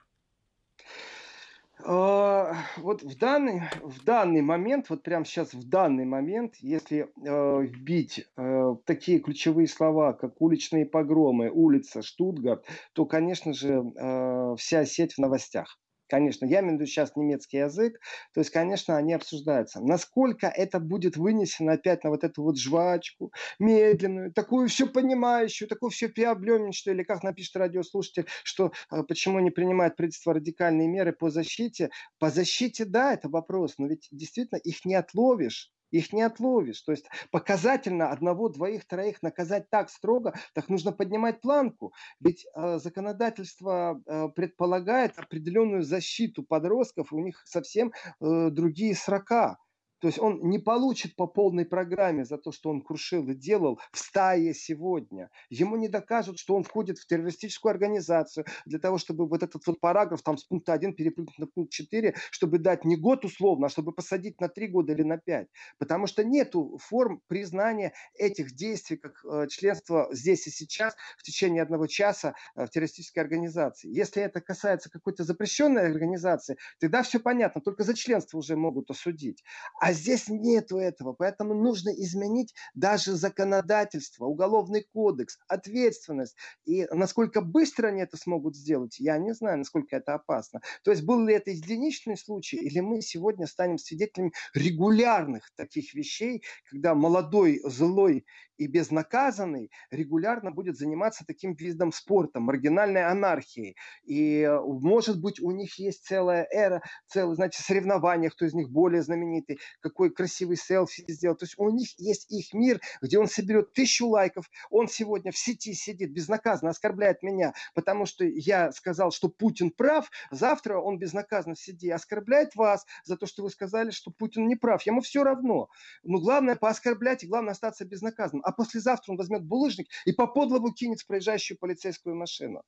А, 1.84 2.54
вот 2.78 3.02
в 3.02 3.16
данный, 3.18 3.62
в 3.82 4.04
данный 4.04 4.42
момент, 4.42 4.90
вот 4.90 5.02
прямо 5.02 5.24
сейчас 5.24 5.54
в 5.54 5.68
данный 5.68 6.04
момент, 6.04 6.56
если 6.56 7.08
э, 7.24 7.62
вбить 7.62 8.26
э, 8.36 8.76
такие 8.84 9.20
ключевые 9.20 9.68
слова, 9.68 10.12
как 10.12 10.40
уличные 10.40 10.86
погромы, 10.86 11.50
улица, 11.50 12.02
Штутгарт, 12.02 12.64
то, 12.94 13.06
конечно 13.06 13.52
же, 13.52 13.92
э, 13.96 14.54
вся 14.58 14.84
сеть 14.84 15.14
в 15.14 15.18
новостях. 15.18 15.78
Конечно, 16.08 16.46
я 16.46 16.60
имею 16.60 16.72
в 16.72 16.80
виду 16.80 16.86
сейчас 16.86 17.14
немецкий 17.16 17.58
язык, 17.58 18.00
то 18.32 18.40
есть, 18.40 18.50
конечно, 18.50 18.96
они 18.96 19.12
обсуждаются. 19.12 19.80
Насколько 19.80 20.46
это 20.46 20.80
будет 20.80 21.16
вынесено 21.16 21.72
опять 21.72 22.02
на 22.02 22.10
вот 22.10 22.24
эту 22.24 22.42
вот 22.42 22.58
жвачку, 22.58 23.32
медленную, 23.58 24.32
такую 24.32 24.68
все 24.68 24.86
понимающую, 24.86 25.68
такую 25.68 25.90
все 25.90 26.08
преобленничную, 26.08 26.96
или 26.96 27.02
как 27.02 27.22
напишет 27.22 27.56
радиослушатель, 27.56 28.26
что 28.42 28.72
э, 28.90 29.02
почему 29.02 29.40
не 29.40 29.50
принимает 29.50 29.96
правительство 29.96 30.32
радикальные 30.34 30.88
меры 30.88 31.12
по 31.12 31.28
защите. 31.30 31.90
По 32.18 32.30
защите, 32.30 32.84
да, 32.86 33.12
это 33.12 33.28
вопрос, 33.28 33.74
но 33.78 33.86
ведь 33.86 34.08
действительно 34.10 34.58
их 34.58 34.84
не 34.86 34.94
отловишь 34.94 35.70
их 35.90 36.12
не 36.12 36.22
отловишь. 36.22 36.80
То 36.82 36.92
есть 36.92 37.06
показательно 37.30 38.10
одного, 38.10 38.48
двоих, 38.48 38.86
троих 38.86 39.22
наказать 39.22 39.70
так 39.70 39.90
строго, 39.90 40.34
так 40.54 40.68
нужно 40.68 40.92
поднимать 40.92 41.40
планку. 41.40 41.92
Ведь 42.20 42.46
э, 42.54 42.78
законодательство 42.78 44.00
э, 44.06 44.28
предполагает 44.34 45.18
определенную 45.18 45.82
защиту 45.82 46.42
подростков, 46.42 47.12
у 47.12 47.20
них 47.20 47.42
совсем 47.46 47.92
э, 48.20 48.50
другие 48.50 48.94
срока. 48.94 49.58
То 50.00 50.08
есть 50.08 50.18
он 50.18 50.48
не 50.48 50.58
получит 50.58 51.16
по 51.16 51.26
полной 51.26 51.64
программе 51.64 52.24
за 52.24 52.38
то, 52.38 52.52
что 52.52 52.70
он 52.70 52.82
крушил 52.82 53.28
и 53.28 53.34
делал 53.34 53.80
в 53.92 53.98
стае 53.98 54.54
сегодня. 54.54 55.30
Ему 55.50 55.76
не 55.76 55.88
докажут, 55.88 56.38
что 56.38 56.54
он 56.54 56.62
входит 56.62 56.98
в 56.98 57.06
террористическую 57.06 57.70
организацию 57.70 58.44
для 58.66 58.78
того, 58.78 58.98
чтобы 58.98 59.26
вот 59.26 59.42
этот 59.42 59.66
вот 59.66 59.80
параграф 59.80 60.22
там 60.22 60.38
с 60.38 60.44
пункта 60.44 60.72
1 60.72 60.94
перепрыгнуть 60.94 61.38
на 61.38 61.46
пункт 61.46 61.72
4, 61.72 62.14
чтобы 62.30 62.58
дать 62.58 62.84
не 62.84 62.96
год 62.96 63.24
условно, 63.24 63.66
а 63.66 63.70
чтобы 63.70 63.92
посадить 63.92 64.40
на 64.40 64.48
3 64.48 64.68
года 64.68 64.92
или 64.92 65.02
на 65.02 65.18
5. 65.18 65.48
Потому 65.78 66.06
что 66.06 66.24
нету 66.24 66.78
форм 66.80 67.20
признания 67.26 67.92
этих 68.14 68.52
действий 68.52 68.96
как 68.96 69.24
э, 69.24 69.46
членство 69.48 70.08
здесь 70.12 70.46
и 70.46 70.50
сейчас 70.50 70.94
в 71.16 71.22
течение 71.22 71.62
одного 71.62 71.86
часа 71.86 72.34
э, 72.54 72.66
в 72.66 72.70
террористической 72.70 73.22
организации. 73.22 73.88
Если 73.88 74.22
это 74.22 74.40
касается 74.40 74.90
какой-то 74.90 75.24
запрещенной 75.24 75.86
организации, 75.86 76.56
тогда 76.78 77.02
все 77.02 77.18
понятно, 77.18 77.60
только 77.60 77.82
за 77.84 77.94
членство 77.94 78.38
уже 78.38 78.56
могут 78.56 78.90
осудить. 78.90 79.42
А 79.80 79.87
а 79.88 79.94
здесь 79.94 80.28
нету 80.28 80.76
этого, 80.76 81.14
поэтому 81.14 81.54
нужно 81.54 81.88
изменить 81.88 82.52
даже 82.74 83.12
законодательство, 83.12 84.26
уголовный 84.26 84.84
кодекс, 84.92 85.38
ответственность. 85.48 86.36
И 86.66 86.86
насколько 86.92 87.40
быстро 87.40 87.88
они 87.88 88.02
это 88.02 88.18
смогут 88.18 88.54
сделать, 88.54 89.00
я 89.00 89.16
не 89.16 89.32
знаю, 89.32 89.56
насколько 89.56 89.96
это 89.96 90.12
опасно. 90.12 90.60
То 90.84 90.90
есть 90.90 91.04
был 91.04 91.24
ли 91.24 91.32
это 91.32 91.52
единичный 91.52 92.18
случай, 92.18 92.58
или 92.58 92.80
мы 92.80 93.00
сегодня 93.00 93.46
станем 93.46 93.78
свидетелями 93.78 94.32
регулярных 94.52 95.48
таких 95.56 95.94
вещей, 95.94 96.42
когда 96.70 96.94
молодой, 96.94 97.62
злой 97.64 98.26
и 98.58 98.66
безнаказанный 98.66 99.70
регулярно 99.90 100.50
будет 100.50 100.76
заниматься 100.76 101.24
таким 101.26 101.54
видом 101.54 101.92
спорта, 101.92 102.40
маргинальной 102.40 103.04
анархией. 103.04 103.76
И, 104.04 104.40
э, 104.40 104.60
может 104.60 105.20
быть, 105.20 105.40
у 105.40 105.52
них 105.52 105.78
есть 105.78 106.04
целая 106.04 106.46
эра, 106.50 106.82
целое, 107.06 107.36
значит, 107.36 107.64
соревнования, 107.64 108.30
кто 108.30 108.44
из 108.44 108.54
них 108.54 108.68
более 108.70 109.02
знаменитый, 109.02 109.58
какой 109.80 110.10
красивый 110.10 110.56
селфи 110.56 111.04
сделал. 111.08 111.36
То 111.36 111.44
есть 111.44 111.54
у 111.58 111.70
них 111.70 111.98
есть 111.98 112.30
их 112.30 112.52
мир, 112.52 112.80
где 113.00 113.18
он 113.18 113.28
соберет 113.28 113.72
тысячу 113.72 114.08
лайков, 114.08 114.50
он 114.70 114.88
сегодня 114.88 115.32
в 115.32 115.38
сети 115.38 115.72
сидит 115.74 116.12
безнаказанно, 116.12 116.70
оскорбляет 116.70 117.22
меня, 117.22 117.54
потому 117.74 118.06
что 118.06 118.24
я 118.24 118.72
сказал, 118.72 119.10
что 119.10 119.28
Путин 119.28 119.70
прав, 119.70 120.10
завтра 120.30 120.78
он 120.78 120.98
безнаказанно 120.98 121.54
в 121.54 121.60
сети 121.60 121.90
оскорбляет 121.90 122.54
вас 122.54 122.86
за 123.04 123.16
то, 123.16 123.26
что 123.26 123.42
вы 123.42 123.50
сказали, 123.50 123.90
что 123.90 124.10
Путин 124.10 124.48
не 124.48 124.56
прав. 124.56 124.82
Ему 124.82 125.00
все 125.00 125.22
равно. 125.22 125.68
Но 126.02 126.18
главное 126.18 126.56
пооскорблять 126.56 127.24
и 127.24 127.26
главное 127.26 127.52
остаться 127.52 127.84
безнаказанным 127.84 128.42
а 128.44 128.52
послезавтра 128.52 129.12
он 129.12 129.18
возьмет 129.18 129.44
булыжник 129.44 129.88
и 130.04 130.12
по 130.12 130.26
подлову 130.26 130.72
кинет 130.72 131.00
в 131.00 131.06
проезжающую 131.06 131.58
полицейскую 131.58 132.16
машину. 132.16 132.62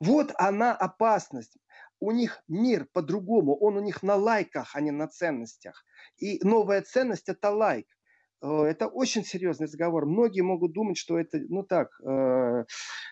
Вот 0.00 0.32
она 0.38 0.74
опасность. 0.74 1.56
У 2.00 2.12
них 2.12 2.42
мир 2.48 2.86
по-другому, 2.92 3.56
он 3.56 3.76
у 3.76 3.80
них 3.80 4.02
на 4.02 4.16
лайках, 4.16 4.74
а 4.74 4.80
не 4.80 4.90
на 4.90 5.06
ценностях. 5.06 5.84
И 6.18 6.40
новая 6.42 6.82
ценность– 6.82 7.28
это 7.28 7.50
лайк. 7.50 7.86
Э, 8.42 8.64
это 8.64 8.86
очень 8.86 9.24
серьезный 9.24 9.66
разговор. 9.66 10.06
Многие 10.06 10.40
могут 10.42 10.72
думать, 10.72 10.96
что 10.96 11.18
это, 11.18 11.38
ну 11.48 11.62
так, 11.62 11.88
э, 12.02 12.64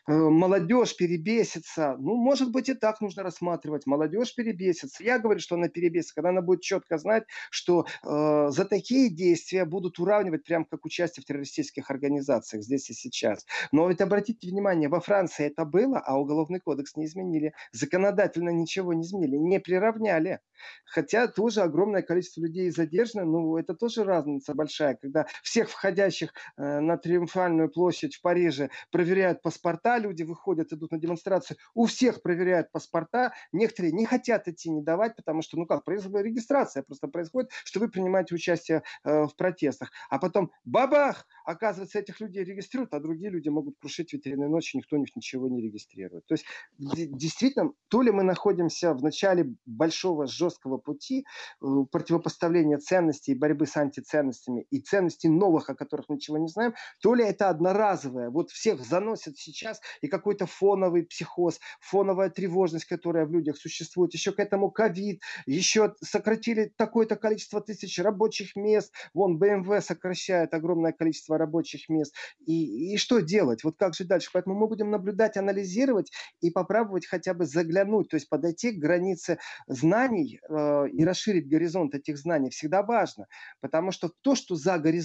э, 0.08 0.12
молодежь 0.12 0.96
перебесится. 0.96 1.96
Ну, 1.98 2.16
может 2.16 2.50
быть, 2.50 2.68
и 2.68 2.74
так 2.74 3.00
нужно 3.00 3.22
рассматривать. 3.22 3.86
Молодежь 3.86 4.34
перебесится. 4.34 5.02
Я 5.04 5.18
говорю, 5.18 5.40
что 5.40 5.56
она 5.56 5.68
перебесится, 5.68 6.14
когда 6.14 6.30
она 6.30 6.42
будет 6.42 6.62
четко 6.62 6.98
знать, 6.98 7.24
что 7.50 7.86
за 8.02 8.64
такие 8.64 9.10
действия 9.10 9.64
будут 9.64 9.98
уравнивать, 9.98 10.44
прям 10.44 10.64
как 10.64 10.84
участие 10.84 11.22
в 11.22 11.26
террористических 11.26 11.90
организациях 11.90 12.62
здесь 12.62 12.90
и 12.90 12.94
сейчас. 12.94 13.46
Но 13.72 13.88
ведь 13.88 14.00
обратите 14.00 14.48
внимание, 14.48 14.88
во 14.88 15.00
Франции 15.00 15.46
это 15.46 15.64
было, 15.64 15.98
а 15.98 16.18
уголовный 16.18 16.60
кодекс 16.60 16.96
не 16.96 17.06
изменили. 17.06 17.52
Законодательно 17.72 18.50
ничего 18.50 18.92
не 18.92 19.02
изменили, 19.02 19.36
не 19.36 19.60
приравняли. 19.60 20.40
Хотя 20.84 21.28
тоже 21.28 21.60
огромное 21.62 22.02
количество 22.02 22.40
людей 22.40 22.70
задержано, 22.70 23.24
но 23.24 23.58
это 23.58 23.74
тоже 23.74 24.04
разница 24.04 24.54
большая, 24.54 24.96
когда 25.00 25.17
когда 25.18 25.26
всех 25.42 25.70
входящих 25.70 26.32
э, 26.56 26.80
на 26.80 26.96
Триумфальную 26.96 27.70
площадь 27.70 28.16
в 28.16 28.22
Париже 28.22 28.70
проверяют 28.90 29.42
паспорта, 29.42 29.98
люди 29.98 30.22
выходят, 30.22 30.72
идут 30.72 30.92
на 30.92 30.98
демонстрацию, 30.98 31.56
у 31.74 31.86
всех 31.86 32.22
проверяют 32.22 32.70
паспорта, 32.72 33.32
некоторые 33.52 33.92
не 33.92 34.04
хотят 34.04 34.48
идти, 34.48 34.70
не 34.70 34.82
давать, 34.82 35.16
потому 35.16 35.42
что, 35.42 35.56
ну 35.56 35.66
как, 35.66 35.82
регистрация 35.86 36.82
просто 36.82 37.08
происходит, 37.08 37.50
что 37.64 37.80
вы 37.80 37.88
принимаете 37.88 38.34
участие 38.34 38.82
э, 39.04 39.24
в 39.24 39.34
протестах. 39.36 39.90
А 40.10 40.18
потом 40.18 40.50
бабах, 40.64 41.26
оказывается, 41.44 41.98
этих 41.98 42.20
людей 42.20 42.44
регистрируют, 42.44 42.94
а 42.94 43.00
другие 43.00 43.30
люди 43.30 43.48
могут 43.48 43.76
крушить 43.78 44.12
ветряные 44.12 44.48
ночи, 44.48 44.76
никто 44.76 44.96
у 44.96 44.98
них 44.98 45.14
ничего 45.16 45.48
не 45.48 45.62
регистрирует. 45.62 46.26
То 46.26 46.34
есть, 46.34 46.46
действительно, 46.78 47.72
то 47.88 48.02
ли 48.02 48.10
мы 48.10 48.22
находимся 48.22 48.94
в 48.94 49.02
начале 49.02 49.54
большого 49.66 50.26
жесткого 50.26 50.78
пути 50.78 51.24
э, 51.60 51.66
противопоставления 51.90 52.78
ценностей, 52.78 53.34
борьбы 53.34 53.66
с 53.66 53.76
антиценностями 53.76 54.66
и 54.70 54.80
ценностей 54.80 55.07
ценностей 55.08 55.28
новых, 55.28 55.70
о 55.70 55.74
которых 55.74 56.08
ничего 56.08 56.38
не 56.38 56.48
знаем, 56.48 56.74
то 57.00 57.14
ли 57.14 57.24
это 57.24 57.48
одноразовое. 57.48 58.30
Вот 58.30 58.50
всех 58.50 58.80
заносят 58.84 59.36
сейчас 59.38 59.80
и 60.02 60.08
какой-то 60.08 60.46
фоновый 60.46 61.04
психоз, 61.04 61.58
фоновая 61.80 62.30
тревожность, 62.30 62.84
которая 62.84 63.26
в 63.26 63.32
людях 63.32 63.56
существует, 63.56 64.14
еще 64.14 64.32
к 64.32 64.38
этому 64.38 64.70
ковид, 64.70 65.22
еще 65.46 65.94
сократили 66.02 66.72
такое-то 66.76 67.16
количество 67.16 67.60
тысяч 67.60 67.98
рабочих 67.98 68.56
мест, 68.56 68.92
вон 69.14 69.38
БМВ 69.38 69.84
сокращает 69.84 70.54
огромное 70.54 70.92
количество 70.92 71.38
рабочих 71.38 71.88
мест. 71.88 72.14
И, 72.46 72.94
и 72.94 72.96
что 72.96 73.20
делать? 73.20 73.64
Вот 73.64 73.76
как 73.78 73.94
же 73.94 74.04
дальше? 74.04 74.30
Поэтому 74.32 74.56
мы 74.56 74.68
будем 74.68 74.90
наблюдать, 74.90 75.36
анализировать 75.36 76.10
и 76.40 76.50
попробовать 76.50 77.06
хотя 77.06 77.34
бы 77.34 77.46
заглянуть, 77.46 78.08
то 78.08 78.16
есть 78.16 78.28
подойти 78.28 78.72
к 78.72 78.78
границе 78.78 79.38
знаний 79.66 80.40
э, 80.48 80.88
и 80.92 81.04
расширить 81.04 81.48
горизонт 81.48 81.94
этих 81.94 82.18
знаний 82.18 82.50
всегда 82.50 82.82
важно, 82.82 83.26
потому 83.60 83.92
что 83.92 84.10
то, 84.22 84.34
что 84.34 84.54
за 84.54 84.78
горизонтом 84.78 84.97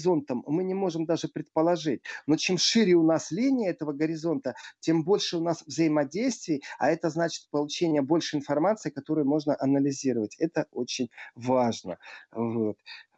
мы 0.46 0.64
не 0.64 0.74
можем 0.74 1.06
даже 1.06 1.28
предположить. 1.28 2.02
Но 2.26 2.36
чем 2.36 2.58
шире 2.58 2.94
у 2.94 3.02
нас 3.02 3.30
линия 3.30 3.70
этого 3.70 3.92
горизонта, 3.92 4.54
тем 4.80 5.04
больше 5.04 5.36
у 5.38 5.42
нас 5.42 5.62
взаимодействий, 5.66 6.62
а 6.78 6.90
это 6.90 7.10
значит 7.10 7.48
получение 7.50 8.02
больше 8.02 8.36
информации, 8.36 8.90
которую 8.90 9.26
можно 9.26 9.56
анализировать. 9.58 10.36
Это 10.38 10.66
очень 10.72 11.10
важно. 11.34 11.98
Вот. 12.32 12.76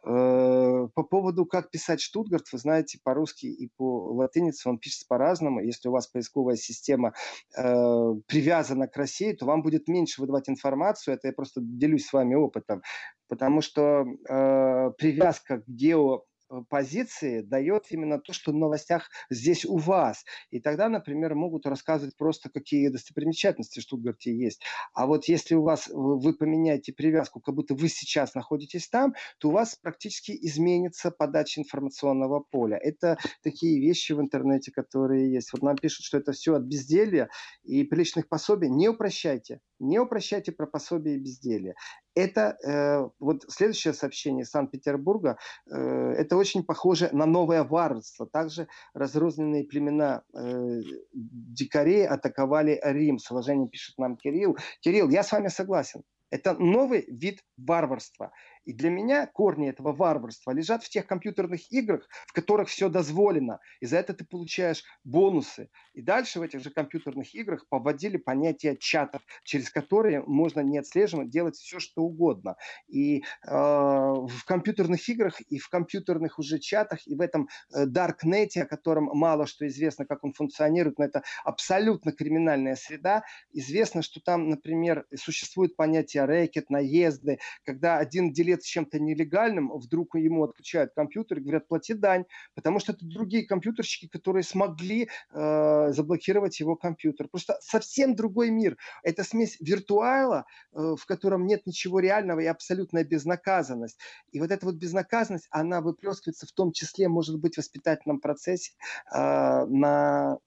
Э, 0.09 0.87
по 0.93 1.03
поводу, 1.03 1.45
как 1.45 1.69
писать 1.69 1.99
Штутгарт, 1.99 2.45
вы 2.53 2.57
знаете, 2.59 2.99
по-русски 3.03 3.47
и 3.47 3.69
по 3.75 4.13
латинице 4.13 4.69
он 4.69 4.77
пишется 4.77 5.05
по-разному. 5.07 5.59
Если 5.59 5.89
у 5.89 5.91
вас 5.91 6.07
поисковая 6.07 6.55
система 6.55 7.13
э, 7.57 8.13
привязана 8.27 8.87
к 8.87 8.95
России, 8.95 9.33
то 9.33 9.45
вам 9.45 9.61
будет 9.61 9.89
меньше 9.89 10.21
выдавать 10.21 10.49
информацию. 10.49 11.15
Это 11.15 11.27
я 11.27 11.33
просто 11.33 11.59
делюсь 11.61 12.05
с 12.05 12.13
вами 12.13 12.35
опытом. 12.35 12.83
Потому 13.27 13.61
что 13.61 14.05
э, 14.29 14.91
привязка 14.97 15.59
к 15.59 15.67
гео 15.67 16.23
позиции 16.69 17.41
дает 17.41 17.85
именно 17.91 18.19
то, 18.19 18.33
что 18.33 18.51
в 18.51 18.55
новостях 18.55 19.09
здесь 19.29 19.65
у 19.65 19.77
вас. 19.77 20.23
И 20.49 20.59
тогда, 20.59 20.89
например, 20.89 21.35
могут 21.35 21.65
рассказывать 21.65 22.15
просто, 22.17 22.49
какие 22.49 22.89
достопримечательности 22.89 23.79
в 23.79 23.83
Штутгарте 23.83 24.35
есть. 24.35 24.61
А 24.93 25.05
вот 25.05 25.25
если 25.25 25.55
у 25.55 25.63
вас 25.63 25.87
вы 25.91 26.33
поменяете 26.33 26.93
привязку, 26.93 27.39
как 27.39 27.55
будто 27.55 27.73
вы 27.75 27.89
сейчас 27.89 28.35
находитесь 28.35 28.87
там, 28.89 29.13
то 29.39 29.49
у 29.49 29.51
вас 29.51 29.75
практически 29.75 30.31
изменится 30.31 31.11
подача 31.11 31.61
информационного 31.61 32.39
поля. 32.39 32.77
Это 32.77 33.17
такие 33.43 33.79
вещи 33.79 34.13
в 34.13 34.21
интернете, 34.21 34.71
которые 34.71 35.31
есть. 35.31 35.51
Вот 35.53 35.61
нам 35.61 35.75
пишут, 35.75 36.05
что 36.05 36.17
это 36.17 36.31
все 36.31 36.55
от 36.55 36.63
безделья 36.63 37.29
и 37.63 37.83
приличных 37.83 38.27
пособий. 38.27 38.69
Не 38.69 38.89
упрощайте. 38.89 39.59
Не 39.79 39.99
упрощайте 39.99 40.51
про 40.51 40.65
пособие 40.65 41.15
и 41.15 41.19
безделье. 41.19 41.75
Это 42.15 42.57
э, 42.65 43.09
вот 43.19 43.43
следующее 43.47 43.93
сообщение 43.93 44.43
из 44.43 44.49
Санкт-Петербурга. 44.49 45.37
Э, 45.69 46.13
это 46.17 46.35
очень 46.35 46.63
похоже 46.63 47.09
на 47.11 47.25
новое 47.25 47.63
варварство. 47.63 48.27
Также 48.27 48.67
разрозненные 48.93 49.65
племена 49.65 50.23
э, 50.33 50.81
дикарей 51.13 52.07
атаковали 52.07 52.79
Рим. 52.83 53.19
С 53.19 53.29
уважением 53.29 53.69
пишет 53.69 53.97
нам 53.97 54.17
Кирилл. 54.17 54.57
Кирилл, 54.81 55.09
я 55.09 55.23
с 55.23 55.31
вами 55.31 55.49
согласен. 55.49 56.03
Это 56.29 56.53
новый 56.53 57.05
вид 57.07 57.41
варварства. 57.57 58.31
И 58.67 58.73
для 58.73 58.89
меня 58.89 59.27
корни 59.27 59.69
этого 59.69 59.93
варварства 59.93 60.51
лежат 60.51 60.83
в 60.83 60.89
тех 60.89 61.07
компьютерных 61.07 61.71
играх, 61.71 62.05
в 62.25 62.33
которых 62.33 62.67
все 62.67 62.89
дозволено. 62.89 63.59
И 63.79 63.85
за 63.85 63.97
это 63.97 64.13
ты 64.13 64.25
получаешь 64.25 64.83
бонусы. 65.05 65.69
И 65.93 66.01
дальше 66.01 66.39
в 66.39 66.41
этих 66.41 66.59
же 66.61 66.69
компьютерных 66.69 67.33
играх 67.33 67.65
поводили 67.69 68.17
понятие 68.17 68.75
чатов, 68.75 69.21
через 69.45 69.69
которые 69.69 70.21
можно 70.27 70.59
не 70.59 70.79
отслеживать, 70.79 71.29
делать 71.29 71.55
все, 71.55 71.79
что 71.79 72.01
угодно. 72.01 72.57
И 72.89 73.19
э, 73.19 73.21
в 73.49 74.43
компьютерных 74.45 75.07
играх, 75.07 75.39
и 75.39 75.59
в 75.59 75.69
компьютерных 75.69 76.37
уже 76.37 76.59
чатах, 76.59 77.07
и 77.07 77.15
в 77.15 77.21
этом 77.21 77.47
э, 77.73 77.85
Даркнете, 77.85 78.63
о 78.63 78.65
котором 78.65 79.05
мало 79.13 79.47
что 79.47 79.65
известно, 79.65 80.05
как 80.05 80.25
он 80.25 80.33
функционирует, 80.33 80.99
но 80.99 81.05
это 81.05 81.23
абсолютно 81.45 82.11
криминальная 82.11 82.75
среда. 82.75 83.23
Известно, 83.53 84.01
что 84.01 84.19
там, 84.19 84.49
например, 84.49 85.05
существует 85.15 85.77
понятие 85.77 86.25
рэкет, 86.25 86.69
наезды, 86.69 87.39
когда 87.63 87.97
один 87.97 88.33
делец 88.33 88.56
с 88.63 88.67
чем-то 88.67 88.99
нелегальным, 88.99 89.71
вдруг 89.77 90.15
ему 90.15 90.43
отключают 90.43 90.93
компьютер 90.93 91.39
и 91.39 91.41
говорят, 91.41 91.67
плати 91.67 91.93
дань, 91.93 92.25
потому 92.55 92.79
что 92.79 92.93
это 92.93 93.05
другие 93.05 93.45
компьютерщики, 93.45 94.07
которые 94.07 94.43
смогли 94.43 95.09
э, 95.31 95.91
заблокировать 95.91 96.59
его 96.59 96.75
компьютер. 96.75 97.27
Просто 97.27 97.57
совсем 97.61 98.15
другой 98.15 98.49
мир. 98.49 98.77
Это 99.03 99.23
смесь 99.23 99.57
виртуала, 99.59 100.45
э, 100.73 100.95
в 100.99 101.05
котором 101.05 101.45
нет 101.45 101.65
ничего 101.65 101.99
реального 101.99 102.39
и 102.39 102.45
абсолютная 102.45 103.03
безнаказанность. 103.03 103.99
И 104.31 104.39
вот 104.39 104.51
эта 104.51 104.65
вот 104.65 104.75
безнаказанность, 104.75 105.47
она 105.51 105.81
выплескивается 105.81 106.45
в 106.45 106.51
том 106.51 106.71
числе, 106.71 107.07
может 107.07 107.39
быть, 107.39 107.55
в 107.55 107.57
воспитательном 107.57 108.19
процессе 108.19 108.73
э, 109.13 109.65
на 109.65 110.37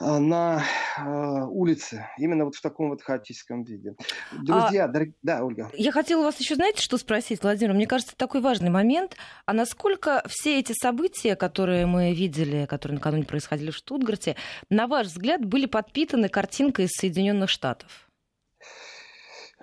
на 0.00 0.64
э, 0.98 1.44
улице, 1.48 2.08
именно 2.18 2.44
вот 2.44 2.56
в 2.56 2.60
таком 2.60 2.90
вот 2.90 3.02
хаотическом 3.02 3.62
виде. 3.62 3.94
Друзья, 4.32 4.84
а, 4.84 4.88
дорог... 4.88 5.08
да, 5.22 5.44
Ольга. 5.44 5.70
Я 5.74 5.92
хотела 5.92 6.24
вас 6.24 6.38
еще, 6.40 6.56
знаете, 6.56 6.82
что 6.82 6.98
спросить, 6.98 7.42
Владимир? 7.42 7.74
Мне 7.74 7.86
кажется, 7.86 8.16
такой 8.16 8.40
важный 8.40 8.70
момент. 8.70 9.16
А 9.46 9.52
насколько 9.52 10.24
все 10.26 10.58
эти 10.58 10.72
события, 10.72 11.36
которые 11.36 11.86
мы 11.86 12.12
видели, 12.12 12.66
которые 12.66 12.96
накануне 12.96 13.24
происходили 13.24 13.70
в 13.70 13.76
Штутгарте, 13.76 14.36
на 14.68 14.86
ваш 14.86 15.08
взгляд, 15.08 15.44
были 15.44 15.66
подпитаны 15.66 16.28
картинкой 16.28 16.86
из 16.86 16.90
Соединенных 16.92 17.48
Штатов? 17.48 18.08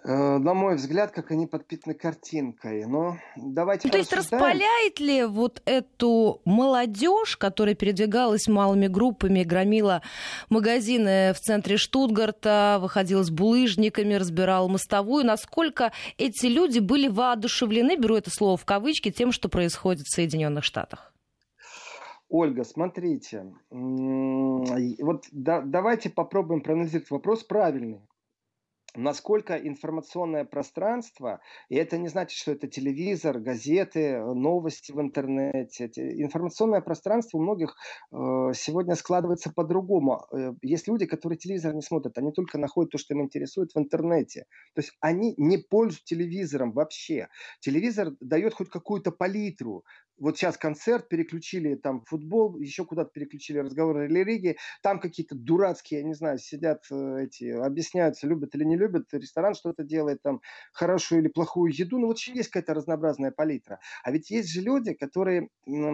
Э, 0.03 0.39
на 0.39 0.55
мой 0.55 0.75
взгляд, 0.77 1.11
как 1.11 1.29
они 1.29 1.45
подпитаны 1.45 1.93
картинкой. 1.93 2.85
Но 2.85 3.17
давайте 3.35 3.87
ну, 3.87 3.91
То 3.91 3.97
есть 3.99 4.11
распаляет 4.11 4.99
ли 4.99 5.25
вот 5.25 5.61
эту 5.65 6.41
молодежь, 6.43 7.37
которая 7.37 7.75
передвигалась 7.75 8.47
малыми 8.47 8.87
группами, 8.87 9.43
громила 9.43 10.01
магазины 10.49 11.33
в 11.33 11.39
центре 11.39 11.77
Штутгарта, 11.77 12.79
выходила 12.81 13.21
с 13.21 13.29
булыжниками, 13.29 14.15
разбирала 14.15 14.67
мостовую, 14.67 15.23
насколько 15.23 15.91
эти 16.17 16.47
люди 16.47 16.79
были 16.79 17.07
воодушевлены, 17.07 17.95
беру 17.95 18.15
это 18.15 18.31
слово 18.31 18.57
в 18.57 18.65
кавычки, 18.65 19.11
тем, 19.11 19.31
что 19.31 19.49
происходит 19.49 20.07
в 20.07 20.13
Соединенных 20.13 20.63
Штатах? 20.63 21.13
Ольга, 22.27 22.63
смотрите, 22.63 23.53
вот 23.69 25.25
да, 25.31 25.61
давайте 25.61 26.09
попробуем 26.09 26.61
проанализировать 26.61 27.11
вопрос 27.11 27.43
правильный 27.43 27.99
насколько 28.95 29.55
информационное 29.55 30.45
пространство, 30.45 31.39
и 31.69 31.75
это 31.75 31.97
не 31.97 32.07
значит, 32.07 32.37
что 32.37 32.51
это 32.51 32.67
телевизор, 32.67 33.39
газеты, 33.39 34.19
новости 34.19 34.91
в 34.91 34.99
интернете. 34.99 35.89
Информационное 35.95 36.81
пространство 36.81 37.37
у 37.37 37.41
многих 37.41 37.75
э, 38.11 38.15
сегодня 38.53 38.95
складывается 38.95 39.51
по-другому. 39.53 40.25
Э, 40.31 40.53
есть 40.61 40.87
люди, 40.87 41.05
которые 41.05 41.37
телевизор 41.37 41.73
не 41.73 41.81
смотрят, 41.81 42.17
они 42.17 42.31
только 42.31 42.57
находят 42.57 42.91
то, 42.91 42.97
что 42.97 43.13
им 43.13 43.21
интересует 43.21 43.71
в 43.73 43.79
интернете. 43.79 44.45
То 44.73 44.81
есть 44.81 44.93
они 44.99 45.33
не 45.37 45.57
пользуются 45.57 46.05
телевизором 46.05 46.71
вообще. 46.71 47.27
Телевизор 47.59 48.11
дает 48.19 48.53
хоть 48.53 48.69
какую-то 48.69 49.11
палитру, 49.11 49.85
вот 50.21 50.37
сейчас 50.37 50.57
концерт 50.57 51.09
переключили, 51.09 51.75
там 51.75 52.03
футбол, 52.05 52.57
еще 52.59 52.85
куда-то 52.85 53.09
переключили 53.11 53.57
разговоры 53.57 54.05
о 54.05 54.07
религии, 54.07 54.57
там 54.83 54.99
какие-то 54.99 55.35
дурацкие, 55.35 56.01
я 56.01 56.05
не 56.05 56.13
знаю, 56.13 56.37
сидят 56.37 56.85
э, 56.91 57.23
эти, 57.23 57.49
объясняются, 57.49 58.27
любят 58.27 58.55
или 58.55 58.63
не 58.63 58.77
любят, 58.77 59.07
ресторан 59.11 59.55
что-то 59.55 59.83
делает, 59.83 60.21
там 60.21 60.41
хорошую 60.71 61.21
или 61.21 61.27
плохую 61.27 61.73
еду, 61.73 61.97
ну 61.97 62.07
вот 62.07 62.19
есть 62.19 62.49
какая-то 62.49 62.75
разнообразная 62.75 63.31
палитра. 63.31 63.79
А 64.03 64.11
ведь 64.11 64.29
есть 64.29 64.49
же 64.49 64.61
люди, 64.61 64.93
которые 64.93 65.49